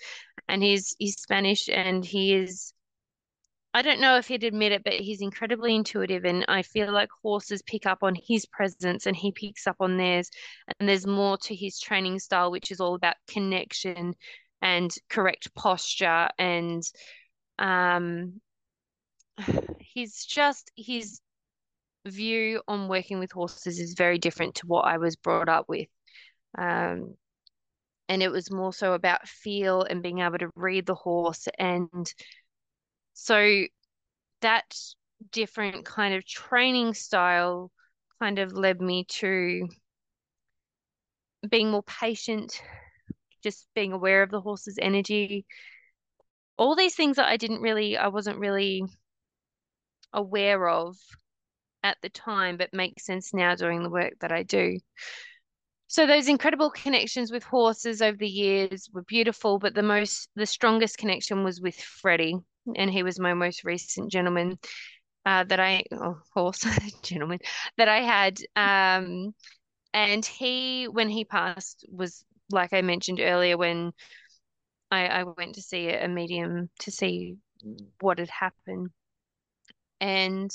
and 0.49 0.63
he's 0.63 0.95
he's 1.01 1.17
Spanish, 1.21 1.69
and 1.69 2.05
he 2.05 2.33
is. 2.33 2.73
I 3.75 3.83
don't 3.83 4.01
know 4.01 4.19
if 4.19 4.29
he'd 4.29 4.45
admit 4.45 4.71
it, 4.71 4.85
but 4.85 4.93
he's 4.95 5.21
incredibly 5.21 5.75
intuitive, 5.75 6.25
and 6.25 6.45
I 6.47 6.63
feel 6.63 6.93
like 6.93 7.09
horses 7.25 7.63
pick 7.63 7.87
up 7.87 8.05
on 8.05 8.15
his 8.15 8.47
presence, 8.47 9.07
and 9.07 9.17
he 9.17 9.33
picks 9.33 9.67
up 9.67 9.77
on 9.81 9.97
theirs. 9.97 10.31
And 10.79 10.89
there's 10.89 11.09
more 11.09 11.37
to 11.39 11.57
his 11.57 11.81
training 11.81 12.21
style, 12.21 12.53
which 12.53 12.71
is 12.71 12.79
all 12.79 12.95
about 12.95 13.17
connection 13.27 14.15
and 14.63 14.95
correct 15.09 15.53
posture 15.57 16.29
and 16.39 16.85
um 17.59 18.41
he's 19.81 20.25
just 20.25 20.71
his 20.77 21.21
view 22.07 22.63
on 22.67 22.89
working 22.89 23.19
with 23.19 23.33
horses 23.33 23.79
is 23.79 23.95
very 23.95 24.19
different 24.19 24.57
to 24.57 24.67
what 24.67 24.83
I 24.87 24.99
was 24.99 25.17
brought 25.17 25.49
up 25.49 25.67
with. 25.69 25.89
Um, 26.57 27.17
and 28.09 28.23
it 28.23 28.31
was 28.31 28.51
more 28.51 28.73
so 28.73 28.95
about 28.95 29.29
feel 29.29 29.83
and 29.83 30.03
being 30.03 30.21
able 30.21 30.39
to 30.39 30.51
read 30.57 30.87
the 30.87 30.95
horse. 30.95 31.47
And 31.59 32.13
so 33.13 33.65
that 34.41 34.75
different 35.31 35.85
kind 35.85 36.15
of 36.15 36.27
training 36.27 36.95
style 36.95 37.71
kind 38.21 38.39
of 38.39 38.53
led 38.53 38.81
me 38.81 39.05
to 39.05 39.69
being 41.49 41.71
more 41.71 41.83
patient 41.85 42.61
just 43.43 43.67
being 43.75 43.93
aware 43.93 44.23
of 44.23 44.31
the 44.31 44.41
horse's 44.41 44.79
energy. 44.81 45.47
All 46.59 46.77
these 46.77 46.95
things 46.95 47.17
that 47.17 47.29
I 47.29 47.37
didn't 47.37 47.63
really, 47.63 47.97
I 47.97 48.09
wasn't 48.09 48.39
really 48.39 48.83
aware 50.13 50.69
of 50.69 50.97
at 51.83 51.97
the 52.03 52.09
time, 52.11 52.57
but 52.57 52.75
makes 52.75 53.07
sense 53.07 53.33
now 53.33 53.55
doing 53.55 53.83
the 53.83 53.91
work 53.91 54.15
that 54.21 54.33
I 54.33 54.43
do. 54.43 54.79
So 55.87 56.07
those 56.07 56.29
incredible 56.29 56.71
connections 56.71 57.33
with 57.33 57.43
horses 57.43 58.01
over 58.01 58.17
the 58.17 58.29
years 58.29 58.89
were 58.93 59.03
beautiful, 59.03 59.59
but 59.59 59.75
the 59.75 59.83
most, 59.83 60.29
the 60.37 60.47
strongest 60.47 60.99
connection 60.99 61.43
was 61.43 61.61
with 61.61 61.75
Freddie, 61.75 62.37
and 62.77 62.91
he 62.91 63.03
was 63.03 63.19
my 63.19 63.35
most 63.35 63.65
recent 63.65 64.11
gentleman 64.11 64.59
uh, 65.27 65.45
that 65.45 65.59
I, 65.59 65.83
oh, 65.93 66.19
horse 66.33 66.65
gentleman 67.03 67.41
that 67.77 67.89
I 67.89 68.03
had. 68.03 68.39
Um, 68.55 69.35
and 69.93 70.25
he, 70.25 70.87
when 70.87 71.09
he 71.09 71.25
passed, 71.25 71.85
was 71.91 72.25
like 72.51 72.73
I 72.73 72.83
mentioned 72.83 73.21
earlier, 73.21 73.57
when 73.57 73.93
I, 74.91 75.07
I 75.07 75.25
went 75.25 75.57
to 75.57 75.63
see 75.63 75.89
a 75.89 76.09
medium 76.09 76.71
to 76.81 76.91
see 76.91 77.37
what 78.01 78.19
had 78.19 78.31
happened. 78.31 78.91
And 80.01 80.51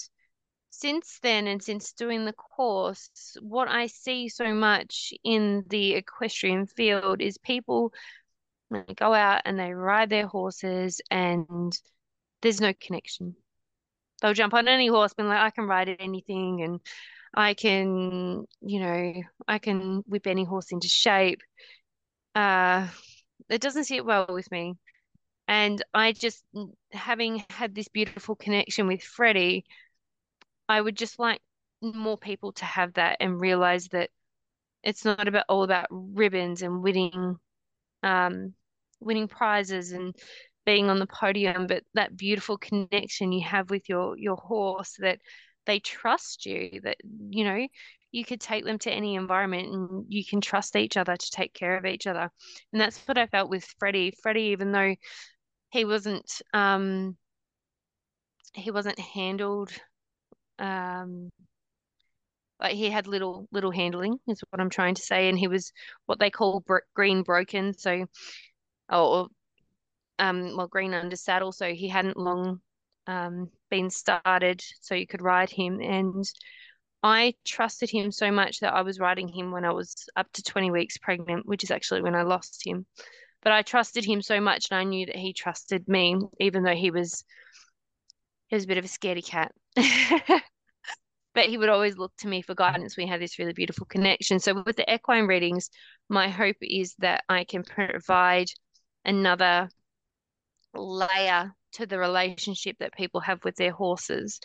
since 0.69 1.19
then, 1.21 1.47
and 1.47 1.61
since 1.61 1.93
doing 1.93 2.25
the 2.25 2.33
course, 2.33 3.37
what 3.41 3.67
I 3.67 3.87
see 3.87 4.29
so 4.29 4.53
much 4.53 5.13
in 5.23 5.63
the 5.69 5.93
equestrian 5.93 6.67
field 6.67 7.21
is 7.21 7.37
people 7.37 7.93
go 8.95 9.13
out 9.13 9.41
and 9.45 9.59
they 9.59 9.73
ride 9.73 10.09
their 10.09 10.27
horses 10.27 10.99
and 11.11 11.71
there's 12.41 12.61
no 12.61 12.73
connection. 12.73 13.35
They'll 14.21 14.33
jump 14.33 14.53
on 14.53 14.67
any 14.67 14.87
horse, 14.87 15.13
being 15.13 15.29
like, 15.29 15.39
I 15.39 15.49
can 15.49 15.65
ride 15.65 15.95
anything 15.99 16.61
and 16.63 16.79
I 17.33 17.53
can, 17.53 18.45
you 18.61 18.79
know, 18.79 19.13
I 19.47 19.59
can 19.59 20.03
whip 20.07 20.27
any 20.27 20.45
horse 20.45 20.71
into 20.71 20.87
shape 20.87 21.41
uh, 22.35 22.87
it 23.49 23.61
doesn't 23.61 23.85
sit 23.85 24.05
well 24.05 24.27
with 24.29 24.51
me. 24.51 24.75
And 25.47 25.83
I 25.93 26.11
just, 26.11 26.43
having 26.91 27.43
had 27.49 27.75
this 27.75 27.87
beautiful 27.87 28.35
connection 28.35 28.87
with 28.87 29.03
Freddie, 29.03 29.65
I 30.67 30.81
would 30.81 30.97
just 30.97 31.19
like 31.19 31.41
more 31.81 32.17
people 32.17 32.51
to 32.53 32.65
have 32.65 32.93
that 32.93 33.17
and 33.19 33.39
realize 33.39 33.87
that 33.89 34.09
it's 34.83 35.05
not 35.05 35.27
about 35.27 35.45
all 35.49 35.63
about 35.63 35.87
ribbons 35.91 36.61
and 36.61 36.81
winning, 36.81 37.37
um, 38.03 38.53
winning 38.99 39.27
prizes 39.27 39.91
and 39.91 40.15
being 40.65 40.89
on 40.89 40.97
the 40.99 41.07
podium, 41.07 41.67
but 41.67 41.83
that 41.93 42.17
beautiful 42.17 42.57
connection 42.57 43.31
you 43.31 43.45
have 43.45 43.69
with 43.69 43.87
your 43.87 44.17
your 44.17 44.35
horse 44.35 44.95
that 44.99 45.19
they 45.65 45.79
trust 45.79 46.45
you, 46.45 46.81
that 46.83 46.97
you 47.29 47.43
know 47.43 47.67
you 48.11 48.23
could 48.23 48.39
take 48.39 48.63
them 48.63 48.79
to 48.79 48.91
any 48.91 49.15
environment 49.15 49.67
and 49.73 50.05
you 50.09 50.23
can 50.25 50.39
trust 50.41 50.75
each 50.75 50.97
other 50.97 51.15
to 51.15 51.31
take 51.31 51.53
care 51.53 51.77
of 51.77 51.85
each 51.85 52.07
other. 52.07 52.31
And 52.71 52.81
that's 52.81 52.97
what 53.07 53.17
I 53.17 53.27
felt 53.27 53.49
with 53.49 53.65
Freddie. 53.77 54.13
Freddie, 54.23 54.51
even 54.53 54.71
though 54.71 54.95
he 55.71 55.85
wasn't 55.85 56.41
um 56.53 57.17
he 58.53 58.71
wasn't 58.71 58.99
handled 58.99 59.71
um 60.59 61.29
like 62.59 62.75
he 62.75 62.89
had 62.89 63.07
little 63.07 63.47
little 63.51 63.71
handling 63.71 64.17
is 64.27 64.41
what 64.49 64.61
I'm 64.61 64.69
trying 64.69 64.95
to 64.95 65.01
say 65.01 65.29
and 65.29 65.37
he 65.37 65.47
was 65.47 65.71
what 66.05 66.19
they 66.19 66.29
call 66.29 66.63
green 66.93 67.23
broken 67.23 67.73
so 67.77 68.05
or 68.89 69.27
um 70.19 70.55
well 70.55 70.67
green 70.67 70.93
under 70.93 71.15
saddle 71.15 71.51
so 71.51 71.73
he 71.73 71.89
hadn't 71.89 72.17
long 72.17 72.61
um 73.07 73.49
been 73.69 73.89
started 73.89 74.63
so 74.81 74.95
you 74.95 75.07
could 75.07 75.21
ride 75.21 75.49
him 75.49 75.81
and 75.81 76.25
I 77.03 77.35
trusted 77.45 77.91
him 77.91 78.11
so 78.11 78.31
much 78.31 78.61
that 78.61 78.73
I 78.73 78.81
was 78.81 78.99
riding 78.99 79.27
him 79.27 79.51
when 79.51 79.63
I 79.63 79.71
was 79.71 79.93
up 80.15 80.25
to 80.33 80.41
20 80.41 80.71
weeks 80.71 80.97
pregnant, 80.97 81.45
which 81.45 81.63
is 81.63 81.69
actually 81.69 82.01
when 82.01 82.15
I 82.15 82.23
lost 82.23 82.65
him. 82.65 82.87
But 83.45 83.53
I 83.53 83.61
trusted 83.61 84.03
him 84.03 84.21
so 84.21 84.41
much 84.41 84.67
and 84.69 84.77
I 84.77 84.83
knew 84.83 85.05
that 85.05 85.15
he 85.15 85.31
trusted 85.31 85.87
me, 85.87 86.17
even 86.41 86.63
though 86.63 86.75
he 86.75 86.91
was 86.91 87.23
he 88.47 88.55
was 88.55 88.65
a 88.65 88.67
bit 88.67 88.77
of 88.77 88.85
a 88.85 88.89
scaredy 88.89 89.25
cat. 89.25 89.53
but 91.33 91.45
he 91.45 91.57
would 91.57 91.69
always 91.69 91.97
look 91.97 92.11
to 92.17 92.27
me 92.27 92.41
for 92.41 92.55
guidance. 92.55 92.97
We 92.97 93.07
had 93.07 93.21
this 93.21 93.39
really 93.39 93.53
beautiful 93.53 93.85
connection. 93.85 94.39
So 94.39 94.63
with 94.65 94.75
the 94.75 94.93
equine 94.93 95.27
readings, 95.27 95.69
my 96.09 96.29
hope 96.29 96.57
is 96.61 96.95
that 96.99 97.23
I 97.29 97.43
can 97.43 97.63
provide 97.63 98.47
another 99.05 99.69
layer 100.73 101.53
to 101.73 101.85
the 101.85 101.99
relationship 101.99 102.77
that 102.79 102.93
people 102.93 103.19
have 103.21 103.43
with 103.43 103.55
their 103.55 103.71
horses. 103.71 104.39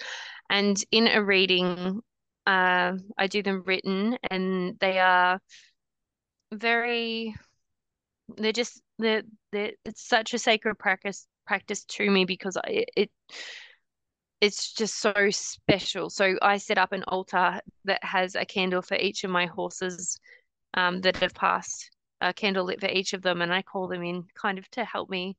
And 0.48 0.76
in 0.90 1.06
a 1.06 1.22
reading, 1.22 2.00
uh, 2.46 2.92
I 3.16 3.26
do 3.28 3.42
them 3.42 3.62
written, 3.64 4.18
and 4.30 4.78
they 4.80 4.98
are 4.98 5.40
very. 6.52 7.34
They're 8.36 8.52
just 8.52 8.80
it's 9.02 10.08
such 10.08 10.34
a 10.34 10.38
sacred 10.38 10.78
practice 10.78 11.26
practice 11.46 11.84
to 11.84 12.08
me 12.10 12.24
because 12.24 12.56
I, 12.56 12.84
it 12.96 13.10
it's 14.40 14.72
just 14.72 14.98
so 15.00 15.12
special. 15.30 16.08
So 16.08 16.36
I 16.40 16.56
set 16.56 16.78
up 16.78 16.92
an 16.92 17.04
altar 17.08 17.60
that 17.84 18.02
has 18.02 18.34
a 18.34 18.44
candle 18.44 18.82
for 18.82 18.96
each 18.96 19.24
of 19.24 19.30
my 19.30 19.46
horses 19.46 20.18
um, 20.74 21.00
that 21.02 21.16
have 21.16 21.34
passed, 21.34 21.90
a 22.20 22.32
candle 22.32 22.64
lit 22.64 22.80
for 22.80 22.88
each 22.88 23.12
of 23.12 23.22
them, 23.22 23.42
and 23.42 23.52
I 23.52 23.62
call 23.62 23.88
them 23.88 24.02
in 24.02 24.24
kind 24.34 24.58
of 24.58 24.70
to 24.70 24.84
help 24.84 25.10
me 25.10 25.36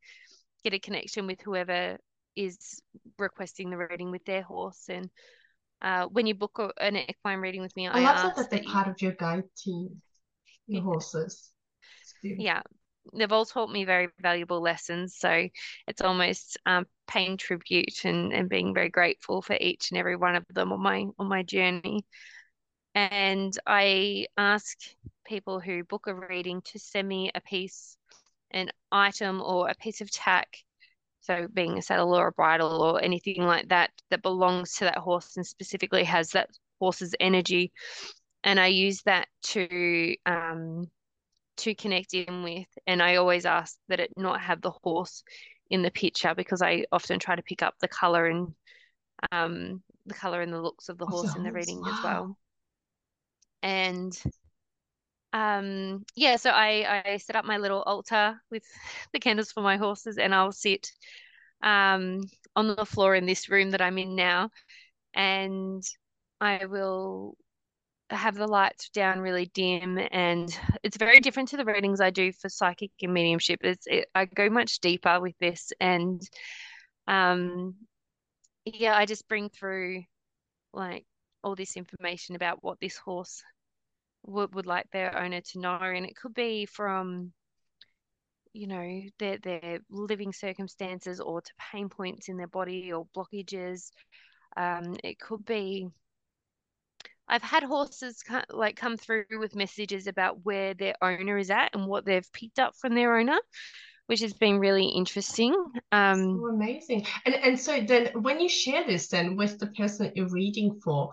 get 0.63 0.73
a 0.73 0.79
connection 0.79 1.25
with 1.25 1.41
whoever 1.41 1.97
is 2.35 2.81
requesting 3.17 3.69
the 3.69 3.77
reading 3.77 4.11
with 4.11 4.23
their 4.25 4.43
horse. 4.43 4.85
And 4.87 5.09
uh, 5.81 6.05
when 6.05 6.27
you 6.27 6.35
book 6.35 6.59
a, 6.59 6.71
an 6.83 6.97
equine 6.97 7.39
reading 7.39 7.61
with 7.61 7.75
me, 7.75 7.87
I, 7.87 8.01
I 8.01 8.03
love 8.03 8.35
that, 8.35 8.35
that 8.35 8.51
they're 8.51 8.71
part 8.71 8.87
of 8.87 9.01
your 9.01 9.13
guide 9.13 9.45
team, 9.57 10.01
your 10.67 10.81
yeah. 10.81 10.85
horses. 10.85 11.49
Yeah, 12.23 12.61
they've 13.13 13.31
all 13.31 13.45
taught 13.45 13.71
me 13.71 13.85
very 13.85 14.09
valuable 14.19 14.61
lessons. 14.61 15.15
So 15.17 15.47
it's 15.87 16.01
almost 16.01 16.57
um, 16.65 16.85
paying 17.07 17.37
tribute 17.37 18.05
and, 18.05 18.31
and 18.33 18.49
being 18.49 18.73
very 18.73 18.89
grateful 18.89 19.41
for 19.41 19.57
each 19.59 19.91
and 19.91 19.97
every 19.97 20.15
one 20.15 20.35
of 20.35 20.45
them 20.49 20.71
on 20.71 20.81
my 20.81 21.05
on 21.17 21.27
my 21.27 21.43
journey. 21.43 22.05
And 22.93 23.57
I 23.65 24.27
ask 24.37 24.77
people 25.25 25.59
who 25.59 25.83
book 25.83 26.07
a 26.07 26.13
reading 26.13 26.61
to 26.65 26.79
send 26.79 27.07
me 27.07 27.31
a 27.33 27.41
piece, 27.41 27.97
an 28.51 28.69
item 28.91 29.41
or 29.41 29.69
a 29.69 29.75
piece 29.75 30.01
of 30.01 30.11
tack. 30.11 30.57
So 31.21 31.47
being 31.53 31.77
a 31.77 31.81
saddle 31.81 32.15
or 32.15 32.27
a 32.27 32.31
bridle 32.31 32.81
or 32.81 33.01
anything 33.01 33.43
like 33.43 33.69
that 33.69 33.91
that 34.09 34.23
belongs 34.23 34.73
to 34.75 34.85
that 34.85 34.97
horse 34.97 35.37
and 35.37 35.45
specifically 35.45 36.03
has 36.03 36.31
that 36.31 36.49
horse's 36.79 37.15
energy. 37.19 37.71
And 38.43 38.59
I 38.59 38.67
use 38.67 39.03
that 39.03 39.27
to 39.43 40.15
um, 40.25 40.89
to 41.61 41.75
connect 41.75 42.13
in 42.13 42.43
with. 42.43 42.67
And 42.87 43.01
I 43.01 43.15
always 43.15 43.45
ask 43.45 43.77
that 43.87 43.99
it 43.99 44.11
not 44.17 44.41
have 44.41 44.61
the 44.61 44.71
horse 44.71 45.23
in 45.69 45.81
the 45.81 45.91
picture 45.91 46.33
because 46.35 46.61
I 46.61 46.85
often 46.91 47.19
try 47.19 47.35
to 47.35 47.43
pick 47.43 47.61
up 47.61 47.75
the 47.79 47.87
color 47.87 48.25
and 48.25 48.53
um, 49.31 49.81
the 50.05 50.13
color 50.13 50.41
and 50.41 50.51
the 50.51 50.61
looks 50.61 50.89
of 50.89 50.97
the 50.97 51.05
horse 51.05 51.35
in 51.35 51.43
the 51.43 51.51
reading 51.51 51.81
wow. 51.81 51.89
as 51.89 52.03
well. 52.03 52.37
And 53.63 54.23
um, 55.33 56.03
yeah, 56.15 56.35
so 56.35 56.49
I, 56.49 57.03
I 57.05 57.17
set 57.17 57.35
up 57.35 57.45
my 57.45 57.57
little 57.57 57.83
altar 57.83 58.41
with 58.49 58.63
the 59.13 59.19
candles 59.19 59.51
for 59.51 59.61
my 59.61 59.77
horses 59.77 60.17
and 60.17 60.33
I'll 60.33 60.51
sit 60.51 60.91
um, 61.63 62.21
on 62.55 62.75
the 62.75 62.85
floor 62.85 63.15
in 63.15 63.25
this 63.25 63.49
room 63.49 63.71
that 63.71 63.81
I'm 63.81 63.97
in 63.97 64.15
now 64.15 64.49
and 65.13 65.83
I 66.39 66.65
will 66.65 67.37
have 68.11 68.35
the 68.35 68.47
lights 68.47 68.89
down 68.89 69.19
really 69.19 69.45
dim 69.53 69.99
and 70.11 70.57
it's 70.83 70.97
very 70.97 71.19
different 71.19 71.49
to 71.49 71.57
the 71.57 71.65
readings 71.65 72.01
I 72.01 72.09
do 72.09 72.31
for 72.31 72.49
psychic 72.49 72.91
and 73.01 73.13
mediumship. 73.13 73.59
It's 73.63 73.87
it, 73.87 74.07
I 74.13 74.25
go 74.25 74.49
much 74.49 74.79
deeper 74.79 75.19
with 75.19 75.35
this 75.39 75.71
and 75.79 76.21
um 77.07 77.75
yeah, 78.65 78.95
I 78.95 79.05
just 79.05 79.27
bring 79.27 79.49
through 79.49 80.03
like 80.73 81.05
all 81.43 81.55
this 81.55 81.77
information 81.77 82.35
about 82.35 82.63
what 82.63 82.79
this 82.79 82.97
horse 82.97 83.41
would, 84.23 84.53
would 84.53 84.67
like 84.67 84.85
their 84.91 85.17
owner 85.17 85.41
to 85.41 85.59
know 85.59 85.79
and 85.79 86.05
it 86.05 86.15
could 86.15 86.33
be 86.33 86.65
from 86.65 87.33
you 88.53 88.67
know 88.67 89.01
their 89.19 89.37
their 89.37 89.79
living 89.89 90.33
circumstances 90.33 91.19
or 91.19 91.41
to 91.41 91.51
pain 91.71 91.89
points 91.89 92.29
in 92.29 92.37
their 92.37 92.47
body 92.47 92.91
or 92.91 93.07
blockages 93.15 93.91
um, 94.57 94.97
it 95.03 95.17
could 95.19 95.45
be 95.45 95.87
I've 97.31 97.41
had 97.41 97.63
horses 97.63 98.21
like 98.49 98.75
come 98.75 98.97
through 98.97 99.23
with 99.39 99.55
messages 99.55 100.05
about 100.05 100.43
where 100.43 100.73
their 100.73 100.95
owner 101.01 101.37
is 101.37 101.49
at 101.49 101.73
and 101.73 101.87
what 101.87 102.03
they've 102.03 102.31
picked 102.33 102.59
up 102.59 102.75
from 102.75 102.93
their 102.93 103.17
owner, 103.17 103.39
which 104.07 104.19
has 104.19 104.33
been 104.33 104.59
really 104.59 104.87
interesting. 104.87 105.55
Um, 105.93 106.35
so 106.35 106.47
amazing. 106.47 107.07
And 107.25 107.35
and 107.35 107.59
so 107.59 107.79
then 107.79 108.07
when 108.21 108.41
you 108.41 108.49
share 108.49 108.85
this 108.85 109.07
then 109.07 109.37
with 109.37 109.59
the 109.59 109.67
person 109.67 110.05
that 110.05 110.17
you're 110.17 110.29
reading 110.29 110.81
for, 110.83 111.11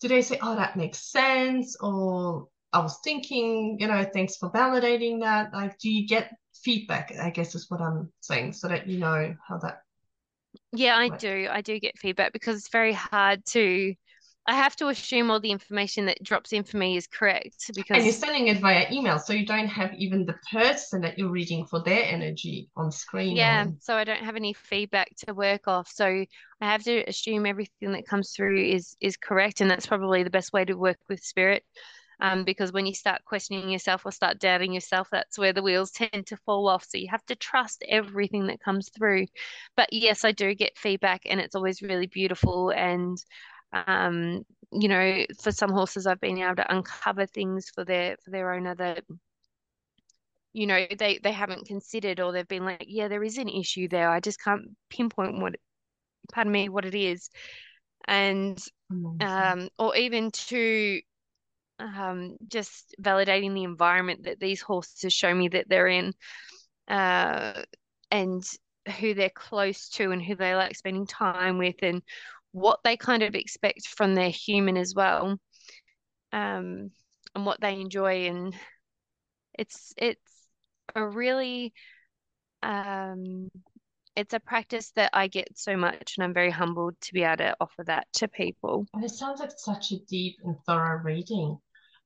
do 0.00 0.06
they 0.06 0.22
say, 0.22 0.38
"Oh, 0.40 0.54
that 0.54 0.76
makes 0.76 1.10
sense," 1.10 1.76
or 1.80 2.46
"I 2.72 2.78
was 2.78 3.00
thinking," 3.02 3.78
you 3.80 3.88
know, 3.88 4.08
"Thanks 4.14 4.36
for 4.36 4.52
validating 4.52 5.22
that." 5.22 5.52
Like, 5.52 5.76
do 5.78 5.90
you 5.90 6.06
get 6.06 6.32
feedback? 6.54 7.12
I 7.20 7.30
guess 7.30 7.56
is 7.56 7.68
what 7.68 7.80
I'm 7.80 8.12
saying, 8.20 8.52
so 8.52 8.68
that 8.68 8.86
you 8.86 8.98
know 9.00 9.34
how 9.48 9.58
that. 9.58 9.82
Yeah, 10.72 10.96
I 10.96 11.08
do. 11.08 11.48
I 11.50 11.62
do 11.62 11.80
get 11.80 11.98
feedback 11.98 12.32
because 12.32 12.58
it's 12.58 12.68
very 12.68 12.92
hard 12.92 13.44
to 13.46 13.94
I 14.48 14.54
have 14.54 14.74
to 14.76 14.88
assume 14.88 15.30
all 15.30 15.40
the 15.40 15.50
information 15.50 16.06
that 16.06 16.22
drops 16.22 16.54
in 16.54 16.64
for 16.64 16.78
me 16.78 16.96
is 16.96 17.06
correct 17.06 17.70
because 17.74 17.98
and 17.98 18.04
you're 18.06 18.14
sending 18.14 18.48
it 18.48 18.60
via 18.60 18.86
email, 18.90 19.18
so 19.18 19.34
you 19.34 19.44
don't 19.44 19.68
have 19.68 19.92
even 19.92 20.24
the 20.24 20.36
person 20.50 21.02
that 21.02 21.18
you're 21.18 21.28
reading 21.28 21.66
for 21.66 21.82
their 21.82 22.02
energy 22.04 22.70
on 22.74 22.90
screen. 22.90 23.36
Yeah, 23.36 23.66
so 23.78 23.94
I 23.94 24.04
don't 24.04 24.24
have 24.24 24.36
any 24.36 24.54
feedback 24.54 25.14
to 25.26 25.34
work 25.34 25.68
off. 25.68 25.90
So 25.94 26.06
I 26.06 26.26
have 26.64 26.82
to 26.84 27.06
assume 27.06 27.44
everything 27.44 27.92
that 27.92 28.06
comes 28.06 28.32
through 28.34 28.58
is 28.64 28.96
is 29.02 29.18
correct, 29.18 29.60
and 29.60 29.70
that's 29.70 29.86
probably 29.86 30.22
the 30.22 30.30
best 30.30 30.54
way 30.54 30.64
to 30.64 30.74
work 30.74 30.98
with 31.10 31.20
spirit. 31.20 31.62
Um, 32.20 32.44
because 32.44 32.72
when 32.72 32.86
you 32.86 32.94
start 32.94 33.24
questioning 33.26 33.68
yourself 33.68 34.04
or 34.04 34.12
start 34.12 34.40
doubting 34.40 34.72
yourself, 34.72 35.08
that's 35.12 35.38
where 35.38 35.52
the 35.52 35.62
wheels 35.62 35.92
tend 35.92 36.26
to 36.26 36.36
fall 36.38 36.68
off. 36.68 36.84
So 36.88 36.98
you 36.98 37.06
have 37.10 37.24
to 37.26 37.36
trust 37.36 37.84
everything 37.88 38.46
that 38.46 38.60
comes 38.60 38.88
through. 38.96 39.26
But 39.76 39.92
yes, 39.92 40.24
I 40.24 40.32
do 40.32 40.54
get 40.54 40.78
feedback, 40.78 41.22
and 41.26 41.38
it's 41.38 41.54
always 41.54 41.82
really 41.82 42.06
beautiful 42.06 42.70
and 42.70 43.18
um, 43.72 44.44
you 44.72 44.88
know, 44.88 45.24
for 45.40 45.52
some 45.52 45.70
horses, 45.70 46.06
I've 46.06 46.20
been 46.20 46.38
able 46.38 46.56
to 46.56 46.74
uncover 46.74 47.26
things 47.26 47.70
for 47.74 47.84
their 47.84 48.16
for 48.24 48.30
their 48.30 48.52
owner 48.52 48.74
that 48.76 49.04
you 50.52 50.66
know 50.66 50.86
they 50.98 51.18
they 51.18 51.32
haven't 51.32 51.66
considered, 51.66 52.20
or 52.20 52.32
they've 52.32 52.48
been 52.48 52.64
like, 52.64 52.84
yeah, 52.88 53.08
there 53.08 53.22
is 53.24 53.38
an 53.38 53.48
issue 53.48 53.88
there. 53.88 54.10
I 54.10 54.20
just 54.20 54.42
can't 54.42 54.76
pinpoint 54.90 55.40
what, 55.40 55.56
pardon 56.32 56.52
me, 56.52 56.68
what 56.68 56.84
it 56.84 56.94
is, 56.94 57.30
and 58.06 58.58
um, 59.20 59.68
or 59.78 59.96
even 59.96 60.30
to 60.30 61.00
um, 61.78 62.36
just 62.48 62.94
validating 63.00 63.54
the 63.54 63.64
environment 63.64 64.24
that 64.24 64.40
these 64.40 64.60
horses 64.60 65.12
show 65.12 65.32
me 65.34 65.48
that 65.48 65.68
they're 65.68 65.88
in, 65.88 66.12
uh, 66.88 67.62
and 68.10 68.42
who 69.00 69.14
they're 69.14 69.30
close 69.30 69.90
to 69.90 70.10
and 70.12 70.22
who 70.22 70.34
they 70.34 70.54
like 70.54 70.74
spending 70.76 71.06
time 71.06 71.58
with 71.58 71.76
and 71.82 72.02
what 72.52 72.80
they 72.84 72.96
kind 72.96 73.22
of 73.22 73.34
expect 73.34 73.86
from 73.86 74.14
their 74.14 74.30
human 74.30 74.76
as 74.76 74.94
well 74.94 75.38
um, 76.32 76.90
and 77.34 77.46
what 77.46 77.60
they 77.60 77.80
enjoy 77.80 78.26
and 78.26 78.54
it's 79.58 79.92
it's 79.96 80.48
a 80.94 81.06
really 81.06 81.72
um, 82.62 83.50
it's 84.16 84.34
a 84.34 84.40
practice 84.40 84.90
that 84.96 85.10
I 85.12 85.28
get 85.28 85.48
so 85.56 85.76
much 85.76 86.14
and 86.16 86.24
I'm 86.24 86.34
very 86.34 86.50
humbled 86.50 86.94
to 87.02 87.12
be 87.12 87.22
able 87.22 87.36
to 87.36 87.56
offer 87.60 87.84
that 87.84 88.06
to 88.14 88.28
people. 88.28 88.86
And 88.94 89.04
it 89.04 89.10
sounds 89.10 89.38
like 89.38 89.52
such 89.56 89.92
a 89.92 89.98
deep 90.08 90.38
and 90.44 90.56
thorough 90.66 91.00
reading. 91.02 91.58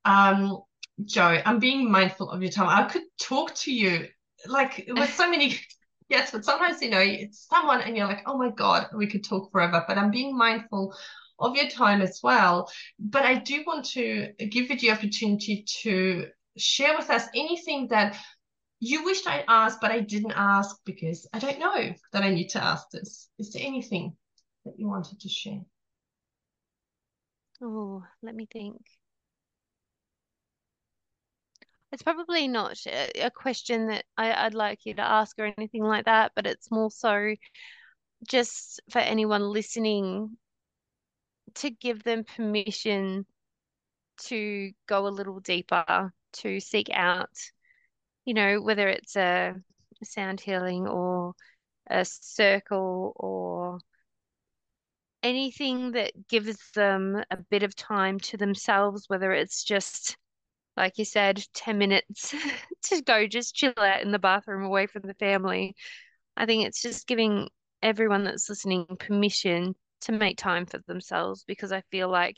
Um, 0.05 0.59
Jo, 1.07 1.41
I'm 1.45 1.59
being 1.59 1.91
mindful 1.91 2.31
of 2.31 2.43
your 2.43 2.51
time. 2.51 2.69
I 2.69 2.87
could 2.89 3.05
talk 3.19 3.55
to 3.57 3.73
you 3.73 4.09
like 4.47 4.85
with 4.89 5.15
so 5.15 5.31
many 5.31 5.59
yes, 6.09 6.31
but 6.31 6.45
sometimes 6.45 6.83
you 6.83 6.91
know 6.91 7.01
it's 7.01 7.47
someone 7.49 7.81
and 7.83 7.97
you're 7.97 8.07
like, 8.07 8.23
oh 8.27 8.37
my 8.37 8.51
god, 8.51 8.89
we 8.95 9.07
could 9.07 9.25
talk 9.25 9.51
forever. 9.53 9.85
But 9.87 9.99
I'm 9.99 10.11
being 10.11 10.37
mindful 10.37 10.95
of 11.39 11.57
your 11.57 11.69
time 11.69 12.03
as 12.03 12.21
well. 12.23 12.71
But 12.99 13.25
I 13.25 13.35
do 13.35 13.65
want 13.67 13.87
to 13.91 14.33
give 14.39 14.71
you 14.71 14.79
the 14.79 14.91
opportunity 14.91 15.65
to 15.83 16.27
share 16.57 16.97
with 16.97 17.11
us 17.11 17.27
anything 17.35 17.89
that 17.89 18.17
you 18.81 19.05
wished 19.05 19.29
I'd 19.29 19.45
asked, 19.47 19.81
but 19.81 19.93
I 19.93 20.01
didn't 20.01 20.35
ask 20.35 20.77
because 20.85 21.29
I 21.33 21.39
don't 21.39 21.61
know 21.61 21.95
that 22.13 22.23
I 22.23 22.31
need 22.31 22.49
to 22.49 22.63
ask 22.63 22.91
this. 22.91 23.29
Is 23.39 23.53
there 23.53 23.63
anything 23.65 24.17
that 24.65 24.75
you 24.77 24.89
wanted 24.89 25.21
to 25.21 25.29
share? 25.29 25.61
Oh, 27.63 28.05
let 28.23 28.35
me 28.35 28.47
think. 28.47 28.79
It's 31.93 32.03
probably 32.03 32.49
not 32.49 32.79
uh, 32.87 33.07
a 33.17 33.31
question 33.31 33.89
that 33.89 34.05
I, 34.17 34.45
would 34.45 34.55
like 34.55 34.87
you 34.87 34.95
to 34.95 35.03
ask 35.03 35.39
or 35.39 35.53
anything 35.59 35.83
like 35.85 36.07
that, 36.07 36.33
but 36.35 36.47
it's 36.47 36.71
more 36.71 36.91
so 36.91 37.35
just 38.27 38.81
for 38.91 38.99
anyone 39.01 39.43
listening 39.43 40.37
to 41.57 41.71
give 41.71 42.03
them 42.03 42.25
permission 42.25 43.27
to 44.25 44.73
go 44.87 45.07
a 45.07 45.11
little 45.11 45.41
deeper, 45.41 46.13
to 46.33 46.61
seek 46.61 46.89
out, 46.93 47.37
you 48.25 48.33
know, 48.33 48.63
whether 48.63 48.89
it's 48.89 49.17
a 49.17 49.55
sound 50.03 50.41
healing 50.41 50.87
or 50.87 51.35
a 51.91 52.05
circle 52.05 53.13
or 53.17 53.81
anything 55.23 55.93
that 55.93 56.29
gives 56.29 56.57
them 56.75 57.23
a 57.31 57.37
bit 57.37 57.63
of 57.63 57.77
time 57.77 58.19
to 58.19 58.37
themselves, 58.37 59.05
whether 59.09 59.33
it's 59.33 59.63
just 59.63 60.17
like 60.77 60.99
you 60.99 61.05
said, 61.05 61.45
10 61.55 61.79
minutes 61.79 62.35
to 62.83 63.03
go 63.03 63.27
just 63.27 63.55
chill 63.55 63.75
out 63.77 64.03
in 64.03 64.13
the 64.13 64.19
bathroom 64.19 64.65
away 64.65 64.87
from 64.87 65.03
the 65.03 65.15
family. 65.15 65.75
I 66.37 66.47
think 66.47 66.67
it's 66.67 66.83
just 66.83 67.07
giving 67.07 67.49
everyone 67.83 68.25
that's 68.25 68.49
listening 68.49 68.87
permission 68.99 69.75
to 70.03 70.13
make 70.13 70.39
time 70.39 70.67
for 70.67 70.79
themselves 70.87 71.45
because 71.47 71.73
I 71.73 71.83
feel 71.91 72.09
like 72.09 72.37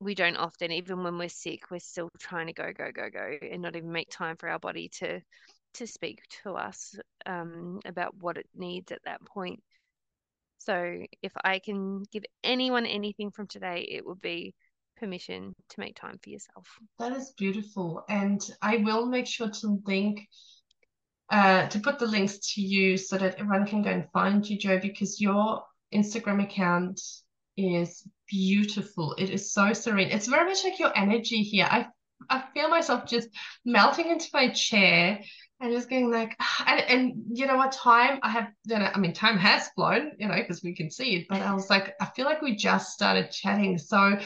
we 0.00 0.14
don't 0.14 0.36
often, 0.36 0.70
even 0.70 1.02
when 1.02 1.18
we're 1.18 1.28
sick, 1.28 1.70
we're 1.70 1.78
still 1.78 2.10
trying 2.18 2.46
to 2.48 2.52
go, 2.52 2.72
go, 2.72 2.90
go, 2.92 3.08
go, 3.10 3.38
and 3.50 3.62
not 3.62 3.76
even 3.76 3.90
make 3.90 4.10
time 4.10 4.36
for 4.36 4.48
our 4.48 4.58
body 4.58 4.88
to 5.00 5.20
to 5.74 5.86
speak 5.88 6.20
to 6.44 6.52
us 6.52 6.94
um, 7.26 7.80
about 7.84 8.14
what 8.20 8.36
it 8.36 8.46
needs 8.54 8.92
at 8.92 9.02
that 9.04 9.24
point. 9.24 9.60
So 10.58 11.02
if 11.20 11.32
I 11.44 11.58
can 11.58 12.04
give 12.12 12.24
anyone 12.44 12.86
anything 12.86 13.32
from 13.32 13.48
today, 13.48 13.88
it 13.90 14.06
would 14.06 14.20
be 14.20 14.54
permission 14.96 15.54
to 15.70 15.80
make 15.80 15.96
time 15.96 16.18
for 16.22 16.30
yourself. 16.30 16.66
That 16.98 17.12
is 17.12 17.32
beautiful. 17.36 18.04
And 18.08 18.40
I 18.62 18.78
will 18.78 19.06
make 19.06 19.26
sure 19.26 19.50
to 19.50 19.82
link 19.86 20.28
uh, 21.30 21.66
to 21.68 21.80
put 21.80 21.98
the 21.98 22.06
links 22.06 22.54
to 22.54 22.60
you 22.60 22.96
so 22.96 23.16
that 23.16 23.36
everyone 23.36 23.66
can 23.66 23.82
go 23.82 23.90
and 23.90 24.08
find 24.12 24.46
you, 24.48 24.58
Jo, 24.58 24.78
because 24.78 25.20
your 25.20 25.62
Instagram 25.92 26.42
account 26.42 27.00
is 27.56 28.06
beautiful. 28.28 29.14
It 29.16 29.30
is 29.30 29.52
so 29.52 29.72
serene. 29.72 30.10
It's 30.10 30.26
very 30.26 30.48
much 30.48 30.64
like 30.64 30.78
your 30.78 30.96
energy 30.96 31.42
here. 31.42 31.66
I 31.68 31.86
I 32.30 32.44
feel 32.54 32.68
myself 32.68 33.06
just 33.06 33.28
melting 33.64 34.08
into 34.08 34.28
my 34.32 34.48
chair 34.50 35.20
and 35.60 35.72
just 35.72 35.90
going 35.90 36.10
like, 36.10 36.36
and, 36.66 36.80
and 36.80 37.14
you 37.32 37.46
know 37.46 37.56
what, 37.56 37.72
time 37.72 38.18
I 38.22 38.30
have, 38.30 38.48
you 38.66 38.78
know, 38.78 38.90
I 38.92 38.98
mean, 38.98 39.12
time 39.12 39.38
has 39.38 39.68
flown, 39.68 40.12
you 40.18 40.28
know, 40.28 40.36
because 40.36 40.62
we 40.62 40.74
can 40.74 40.90
see 40.90 41.16
it, 41.16 41.26
but 41.28 41.42
I 41.42 41.54
was 41.54 41.70
like, 41.70 41.94
I 42.00 42.06
feel 42.06 42.26
like 42.26 42.42
we 42.42 42.56
just 42.56 42.92
started 42.92 43.30
chatting. 43.30 43.78
So 43.78 44.18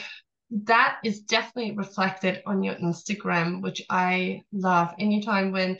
that 0.51 0.97
is 1.03 1.21
definitely 1.21 1.75
reflected 1.75 2.41
on 2.45 2.63
your 2.63 2.75
Instagram, 2.75 3.61
which 3.61 3.81
I 3.89 4.41
love. 4.51 4.93
Anytime 4.99 5.51
when 5.51 5.77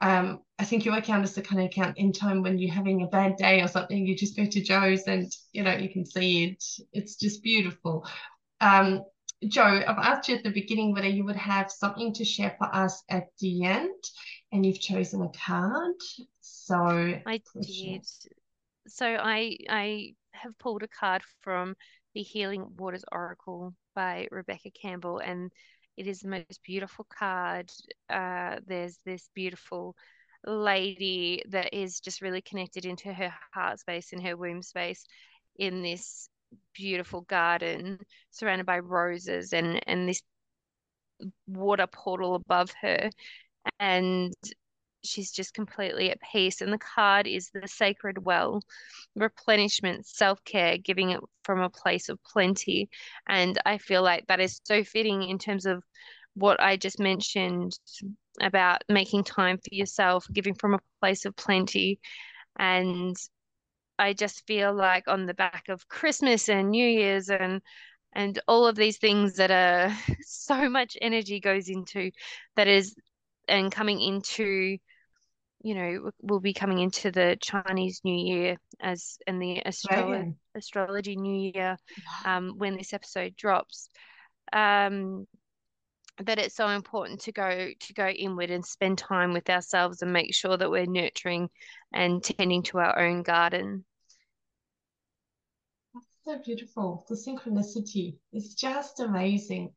um, 0.00 0.40
I 0.58 0.64
think 0.64 0.84
your 0.84 0.96
account 0.96 1.24
is 1.24 1.34
the 1.34 1.42
kind 1.42 1.60
of 1.60 1.66
account 1.66 1.98
in 1.98 2.12
time 2.12 2.42
when 2.42 2.58
you're 2.58 2.74
having 2.74 3.02
a 3.02 3.06
bad 3.06 3.36
day 3.36 3.60
or 3.60 3.68
something, 3.68 4.06
you 4.06 4.16
just 4.16 4.36
go 4.36 4.44
to 4.44 4.60
Jo's 4.60 5.02
and 5.06 5.30
you 5.52 5.62
know 5.62 5.74
you 5.74 5.88
can 5.88 6.04
see 6.04 6.46
it. 6.46 6.64
It's 6.92 7.16
just 7.16 7.42
beautiful. 7.42 8.06
Um, 8.60 9.02
Jo, 9.46 9.62
I've 9.62 9.98
asked 9.98 10.28
you 10.28 10.36
at 10.36 10.42
the 10.42 10.50
beginning 10.50 10.92
whether 10.92 11.06
you 11.06 11.24
would 11.24 11.36
have 11.36 11.70
something 11.70 12.12
to 12.14 12.24
share 12.24 12.56
for 12.58 12.74
us 12.74 13.04
at 13.08 13.28
the 13.40 13.64
end, 13.64 14.02
and 14.50 14.66
you've 14.66 14.80
chosen 14.80 15.22
a 15.22 15.30
card. 15.46 15.94
So 16.40 17.14
I 17.24 17.40
did. 17.60 18.04
So 18.88 19.06
I 19.06 19.56
I 19.68 20.14
have 20.32 20.58
pulled 20.58 20.82
a 20.82 20.88
card 20.88 21.22
from 21.40 21.76
the 22.18 22.24
Healing 22.24 22.66
Waters 22.76 23.04
Oracle 23.12 23.72
by 23.94 24.26
Rebecca 24.32 24.70
Campbell, 24.70 25.20
and 25.20 25.52
it 25.96 26.08
is 26.08 26.18
the 26.18 26.28
most 26.28 26.60
beautiful 26.64 27.06
card. 27.08 27.70
Uh, 28.10 28.56
there's 28.66 28.98
this 29.06 29.30
beautiful 29.36 29.94
lady 30.44 31.44
that 31.50 31.72
is 31.72 32.00
just 32.00 32.20
really 32.20 32.40
connected 32.40 32.84
into 32.84 33.12
her 33.12 33.32
heart 33.54 33.78
space 33.78 34.12
and 34.12 34.20
her 34.26 34.36
womb 34.36 34.62
space 34.62 35.04
in 35.60 35.80
this 35.80 36.28
beautiful 36.74 37.20
garden 37.20 38.00
surrounded 38.32 38.66
by 38.66 38.80
roses 38.80 39.52
and 39.52 39.80
and 39.86 40.08
this 40.08 40.20
water 41.46 41.86
portal 41.86 42.34
above 42.34 42.72
her 42.82 43.10
and 43.78 44.34
she's 45.04 45.30
just 45.30 45.54
completely 45.54 46.10
at 46.10 46.18
peace. 46.32 46.60
And 46.60 46.72
the 46.72 46.78
card 46.78 47.26
is 47.26 47.50
the 47.50 47.68
sacred 47.68 48.24
well, 48.24 48.62
replenishment, 49.14 50.06
self 50.06 50.42
care, 50.44 50.78
giving 50.78 51.10
it 51.10 51.20
from 51.44 51.60
a 51.60 51.70
place 51.70 52.08
of 52.08 52.22
plenty. 52.24 52.88
And 53.28 53.58
I 53.66 53.78
feel 53.78 54.02
like 54.02 54.26
that 54.26 54.40
is 54.40 54.60
so 54.64 54.84
fitting 54.84 55.22
in 55.22 55.38
terms 55.38 55.66
of 55.66 55.82
what 56.34 56.60
I 56.60 56.76
just 56.76 57.00
mentioned 57.00 57.78
about 58.40 58.82
making 58.88 59.24
time 59.24 59.58
for 59.58 59.74
yourself, 59.74 60.26
giving 60.32 60.54
from 60.54 60.74
a 60.74 60.80
place 61.00 61.24
of 61.24 61.34
plenty. 61.36 62.00
And 62.58 63.16
I 63.98 64.12
just 64.12 64.46
feel 64.46 64.72
like 64.72 65.08
on 65.08 65.26
the 65.26 65.34
back 65.34 65.68
of 65.68 65.88
Christmas 65.88 66.48
and 66.48 66.70
New 66.70 66.86
Year's 66.88 67.30
and 67.30 67.60
and 68.14 68.38
all 68.48 68.66
of 68.66 68.76
these 68.76 68.98
things 68.98 69.36
that 69.36 69.50
are 69.50 69.94
so 70.22 70.68
much 70.68 70.96
energy 71.00 71.40
goes 71.40 71.68
into 71.68 72.10
that 72.56 72.68
is 72.68 72.94
and 73.48 73.72
coming 73.72 74.00
into 74.00 74.78
you 75.62 75.74
know 75.74 76.10
we'll 76.22 76.40
be 76.40 76.52
coming 76.52 76.78
into 76.78 77.10
the 77.10 77.36
chinese 77.40 78.00
new 78.04 78.14
year 78.14 78.56
as 78.80 79.18
in 79.26 79.38
the 79.38 79.64
astro- 79.64 80.10
right. 80.10 80.34
astrology 80.54 81.16
new 81.16 81.50
year 81.52 81.76
um, 82.24 82.54
when 82.56 82.76
this 82.76 82.92
episode 82.92 83.34
drops 83.36 83.88
um, 84.52 85.26
but 86.24 86.38
it's 86.38 86.56
so 86.56 86.68
important 86.68 87.20
to 87.20 87.32
go 87.32 87.68
to 87.78 87.94
go 87.94 88.08
inward 88.08 88.50
and 88.50 88.64
spend 88.64 88.98
time 88.98 89.32
with 89.32 89.48
ourselves 89.50 90.02
and 90.02 90.12
make 90.12 90.34
sure 90.34 90.56
that 90.56 90.70
we're 90.70 90.86
nurturing 90.86 91.48
and 91.92 92.22
tending 92.22 92.62
to 92.62 92.78
our 92.78 92.98
own 92.98 93.22
garden 93.22 93.84
that's 95.92 96.06
so 96.24 96.38
beautiful 96.44 97.04
the 97.08 97.14
synchronicity 97.14 98.16
is 98.32 98.54
just 98.54 99.00
amazing 99.00 99.72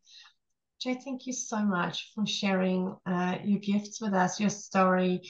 Jay, 0.81 0.95
thank 0.95 1.27
you 1.27 1.33
so 1.33 1.59
much 1.59 2.11
for 2.15 2.25
sharing 2.25 2.95
uh, 3.05 3.37
your 3.43 3.59
gifts 3.59 4.01
with 4.01 4.15
us, 4.15 4.39
your 4.39 4.49
story. 4.49 5.21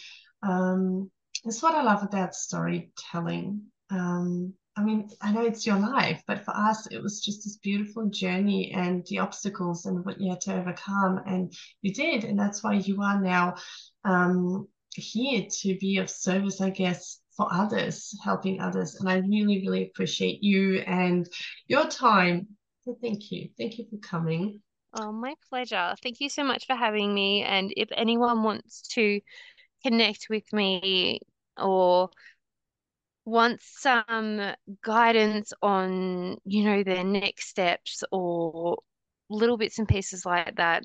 Um, 0.43 1.11
it's 1.45 1.63
what 1.63 1.75
I 1.75 1.83
love 1.83 2.03
about 2.03 2.35
storytelling. 2.35 3.63
Um, 3.89 4.53
I 4.77 4.83
mean, 4.83 5.09
I 5.21 5.31
know 5.31 5.45
it's 5.45 5.65
your 5.65 5.77
life, 5.77 6.23
but 6.27 6.45
for 6.45 6.55
us, 6.55 6.87
it 6.87 7.03
was 7.03 7.21
just 7.21 7.43
this 7.43 7.57
beautiful 7.57 8.09
journey 8.09 8.71
and 8.71 9.05
the 9.07 9.19
obstacles 9.19 9.85
and 9.85 10.05
what 10.05 10.19
you 10.19 10.29
had 10.29 10.41
to 10.41 10.55
overcome. 10.55 11.21
And 11.25 11.53
you 11.81 11.93
did. 11.93 12.23
And 12.23 12.39
that's 12.39 12.63
why 12.63 12.75
you 12.75 13.01
are 13.01 13.19
now 13.21 13.55
um, 14.05 14.67
here 14.95 15.45
to 15.61 15.77
be 15.77 15.97
of 15.97 16.09
service, 16.09 16.61
I 16.61 16.69
guess, 16.69 17.19
for 17.35 17.51
others, 17.51 18.17
helping 18.23 18.61
others. 18.61 18.95
And 18.95 19.09
I 19.09 19.17
really, 19.17 19.61
really 19.65 19.83
appreciate 19.83 20.41
you 20.41 20.79
and 20.79 21.27
your 21.67 21.87
time. 21.87 22.47
So 22.85 22.97
thank 23.01 23.31
you. 23.31 23.49
Thank 23.57 23.77
you 23.77 23.85
for 23.89 23.97
coming. 23.97 24.61
Oh, 24.93 25.11
my 25.11 25.35
pleasure. 25.49 25.95
Thank 26.03 26.19
you 26.19 26.29
so 26.29 26.43
much 26.43 26.65
for 26.65 26.75
having 26.75 27.13
me. 27.13 27.43
And 27.43 27.73
if 27.77 27.89
anyone 27.95 28.43
wants 28.43 28.81
to 28.93 29.21
connect 29.83 30.27
with 30.29 30.51
me 30.53 31.21
or 31.57 32.09
want 33.25 33.61
some 33.61 34.53
guidance 34.83 35.53
on, 35.61 36.37
you 36.45 36.63
know, 36.63 36.83
their 36.83 37.03
next 37.03 37.47
steps 37.49 38.03
or 38.11 38.77
little 39.29 39.57
bits 39.57 39.79
and 39.79 39.87
pieces 39.87 40.25
like 40.25 40.55
that, 40.57 40.83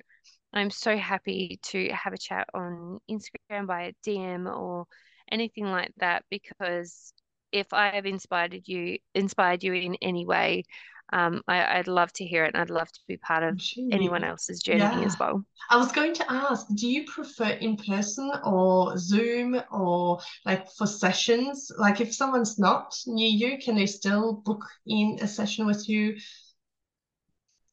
I'm 0.52 0.70
so 0.70 0.96
happy 0.96 1.58
to 1.64 1.88
have 1.92 2.12
a 2.12 2.18
chat 2.18 2.48
on 2.54 2.98
Instagram 3.10 3.66
by 3.66 3.92
DM 4.04 4.46
or 4.46 4.86
anything 5.30 5.66
like 5.66 5.92
that 5.98 6.24
because 6.30 7.12
if 7.52 7.72
I 7.72 7.90
have 7.90 8.06
inspired 8.06 8.62
you 8.66 8.98
inspired 9.14 9.62
you 9.62 9.72
in 9.72 9.96
any 10.02 10.26
way, 10.26 10.64
um, 11.12 11.42
I, 11.46 11.78
would 11.78 11.88
love 11.88 12.12
to 12.14 12.24
hear 12.24 12.44
it 12.44 12.54
and 12.54 12.60
I'd 12.60 12.70
love 12.70 12.90
to 12.90 13.00
be 13.06 13.16
part 13.16 13.42
of 13.42 13.60
anyone 13.92 14.24
else's 14.24 14.60
journey 14.60 14.80
yeah. 14.80 15.04
as 15.04 15.18
well. 15.18 15.44
I 15.70 15.76
was 15.76 15.92
going 15.92 16.14
to 16.14 16.32
ask, 16.32 16.66
do 16.74 16.88
you 16.88 17.04
prefer 17.04 17.50
in 17.50 17.76
person 17.76 18.30
or 18.44 18.96
Zoom 18.98 19.60
or 19.70 20.20
like 20.44 20.68
for 20.72 20.86
sessions? 20.86 21.70
Like 21.76 22.00
if 22.00 22.14
someone's 22.14 22.58
not 22.58 22.94
near 23.06 23.28
you, 23.28 23.58
can 23.58 23.76
they 23.76 23.86
still 23.86 24.34
book 24.44 24.64
in 24.86 25.18
a 25.20 25.28
session 25.28 25.66
with 25.66 25.88
you? 25.88 26.16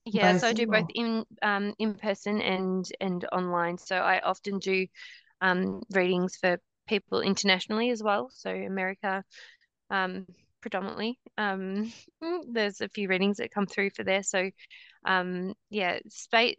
Yeah, 0.06 0.38
so 0.38 0.48
I 0.48 0.54
do 0.54 0.68
both 0.68 0.90
in 0.96 1.26
um 1.42 1.74
in 1.80 1.96
person 1.96 2.42
and 2.42 2.86
and 3.00 3.26
online. 3.32 3.78
So 3.78 3.96
I 3.96 4.20
often 4.20 4.60
do 4.60 4.86
um 5.40 5.82
readings 5.92 6.36
for 6.36 6.60
people 6.88 7.22
internationally 7.22 7.90
as 7.90 8.04
well. 8.04 8.30
So 8.34 8.50
America, 8.50 9.24
um, 9.90 10.28
predominantly. 10.64 11.20
Um, 11.38 11.94
there's 12.52 12.82
a 12.82 12.90
few 12.90 13.08
readings 13.08 13.38
that 13.38 13.54
come 13.54 13.68
through 13.68 13.92
for 13.92 14.04
there. 14.04 14.24
So, 14.24 14.50
um, 15.06 15.54
yeah, 15.70 16.00
space, 16.08 16.56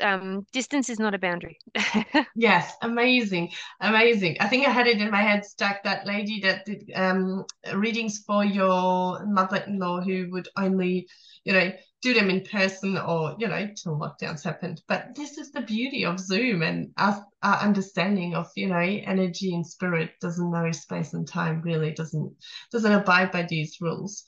um, 0.00 0.44
distance 0.52 0.90
is 0.90 0.98
not 0.98 1.14
a 1.14 1.18
boundary. 1.18 1.56
yes, 2.36 2.74
amazing, 2.82 3.52
amazing. 3.80 4.36
I 4.40 4.48
think 4.48 4.66
I 4.66 4.70
had 4.70 4.88
it 4.88 5.00
in 5.00 5.10
my 5.10 5.22
head 5.22 5.44
stuck 5.44 5.84
that 5.84 6.04
lady 6.04 6.40
that 6.40 6.66
did 6.66 6.90
um, 6.96 7.44
readings 7.72 8.24
for 8.26 8.44
your 8.44 9.24
mother-in-law 9.24 10.00
who 10.00 10.28
would 10.32 10.48
only, 10.56 11.06
you 11.44 11.52
know, 11.52 11.72
do 12.04 12.12
them 12.12 12.28
in 12.28 12.42
person 12.42 12.98
or 12.98 13.34
you 13.38 13.48
know 13.48 13.66
till 13.74 13.98
lockdowns 13.98 14.44
happened 14.44 14.82
but 14.86 15.14
this 15.16 15.38
is 15.38 15.50
the 15.52 15.62
beauty 15.62 16.04
of 16.04 16.20
zoom 16.20 16.62
and 16.62 16.90
our, 16.98 17.24
our 17.42 17.56
understanding 17.56 18.34
of 18.34 18.46
you 18.54 18.66
know 18.66 18.76
energy 18.76 19.54
and 19.54 19.66
spirit 19.66 20.10
doesn't 20.20 20.52
know 20.52 20.70
space 20.70 21.14
and 21.14 21.26
time 21.26 21.62
really 21.62 21.92
doesn't 21.92 22.30
doesn't 22.70 22.92
abide 22.92 23.32
by 23.32 23.42
these 23.42 23.78
rules 23.80 24.24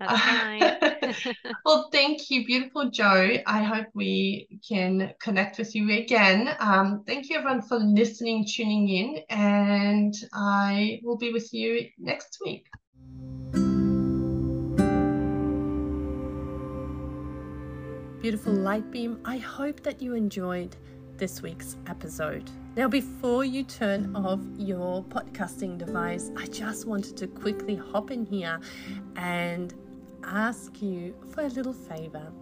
well, 1.64 1.88
thank 1.90 2.30
you, 2.30 2.46
beautiful 2.46 2.88
Jo. 2.88 3.38
I 3.46 3.62
hope 3.64 3.86
we 3.94 4.60
can 4.68 5.12
connect 5.20 5.58
with 5.58 5.74
you 5.74 5.90
again. 5.90 6.54
Um, 6.60 7.02
thank 7.04 7.28
you, 7.28 7.36
everyone, 7.36 7.62
for 7.62 7.78
listening, 7.78 8.46
tuning 8.48 8.88
in, 8.88 9.22
and 9.28 10.14
I 10.32 11.00
will 11.02 11.16
be 11.16 11.32
with 11.32 11.52
you 11.52 11.88
next 11.98 12.38
week. 12.44 12.68
Beautiful 18.20 18.52
light 18.52 18.90
beam. 18.90 19.20
I 19.24 19.38
hope 19.38 19.82
that 19.84 20.02
you 20.02 20.14
enjoyed 20.14 20.76
this 21.18 21.40
week's 21.40 21.76
episode. 21.86 22.50
Now, 22.76 22.88
before 22.88 23.44
you 23.44 23.62
turn 23.62 24.14
off 24.16 24.40
your 24.56 25.04
podcasting 25.04 25.78
device, 25.78 26.30
I 26.36 26.46
just 26.46 26.86
wanted 26.86 27.16
to 27.18 27.28
quickly 27.28 27.76
hop 27.76 28.10
in 28.10 28.26
here 28.26 28.58
and 29.14 29.72
ask 30.24 30.82
you 30.82 31.14
for 31.32 31.42
a 31.42 31.48
little 31.48 31.72
favor. 31.72 32.32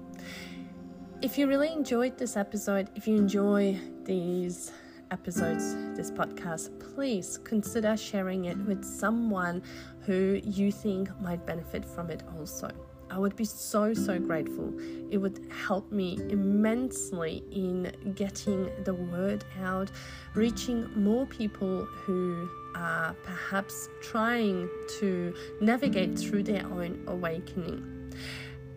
If 1.20 1.37
you 1.37 1.47
really 1.47 1.72
enjoyed 1.72 2.16
this 2.16 2.37
episode, 2.37 2.91
if 2.95 3.07
you 3.07 3.16
enjoy 3.16 3.79
these 4.05 4.72
episodes, 5.11 5.74
this 5.95 6.11
podcast, 6.11 6.70
please 6.95 7.39
consider 7.45 7.99
sharing 7.99 8.47
it 8.47 8.57
with 8.59 8.83
someone 8.83 9.62
who 10.01 10.41
you 10.43 10.72
think 10.72 11.09
might 11.20 11.45
benefit 11.45 11.85
from 11.85 12.11
it 12.11 12.22
also. 12.39 12.70
I 13.11 13.18
would 13.18 13.36
be 13.36 13.44
so, 13.44 13.94
so 13.94 14.18
grateful. 14.18 14.72
It 15.11 15.18
would 15.18 15.40
help 15.50 15.90
me 15.92 16.18
immensely 16.28 17.44
in 17.50 17.92
getting 18.14 18.70
the 18.84 18.94
word 18.94 19.44
out, 19.62 19.90
reaching 20.34 20.90
more 20.96 21.26
people 21.26 21.84
who 21.84 22.48
are 22.74 23.14
perhaps 23.22 23.88
trying 24.02 24.68
to 24.98 25.34
navigate 25.61 26.18
through 26.18 26.42
their 26.42 26.66
own 26.66 27.02
awakening. 27.07 28.12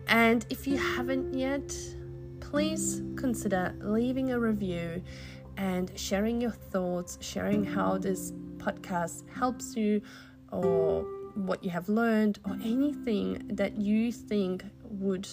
And 0.06 0.46
if 0.48 0.66
you 0.66 0.76
haven't 0.76 1.34
yet, 1.34 1.74
please 2.40 3.02
consider 3.16 3.74
leaving 3.80 4.32
a 4.32 4.38
review 4.38 5.02
and 5.56 5.92
sharing 5.96 6.40
your 6.40 6.50
thoughts, 6.50 7.18
sharing 7.20 7.64
how 7.64 7.98
this 7.98 8.32
podcast 8.56 9.28
helps 9.28 9.76
you 9.76 10.00
or 10.52 11.04
what 11.34 11.62
you 11.64 11.70
have 11.70 11.88
learned 11.88 12.38
or 12.44 12.52
mm. 12.52 12.64
anything 12.64 13.42
that 13.54 13.76
you 13.76 14.12
think 14.12 14.64
would 14.84 15.28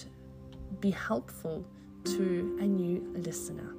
be 0.80 0.90
helpful 0.90 1.64
to 2.04 2.58
a 2.60 2.66
new 2.66 3.00
listener. 3.16 3.74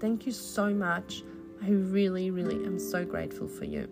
Thank 0.00 0.26
you 0.26 0.32
so 0.32 0.70
much. 0.70 1.22
I 1.62 1.68
really, 1.68 2.30
really 2.30 2.64
am 2.66 2.78
so 2.78 3.04
grateful 3.04 3.48
for 3.48 3.64
you. 3.64 3.88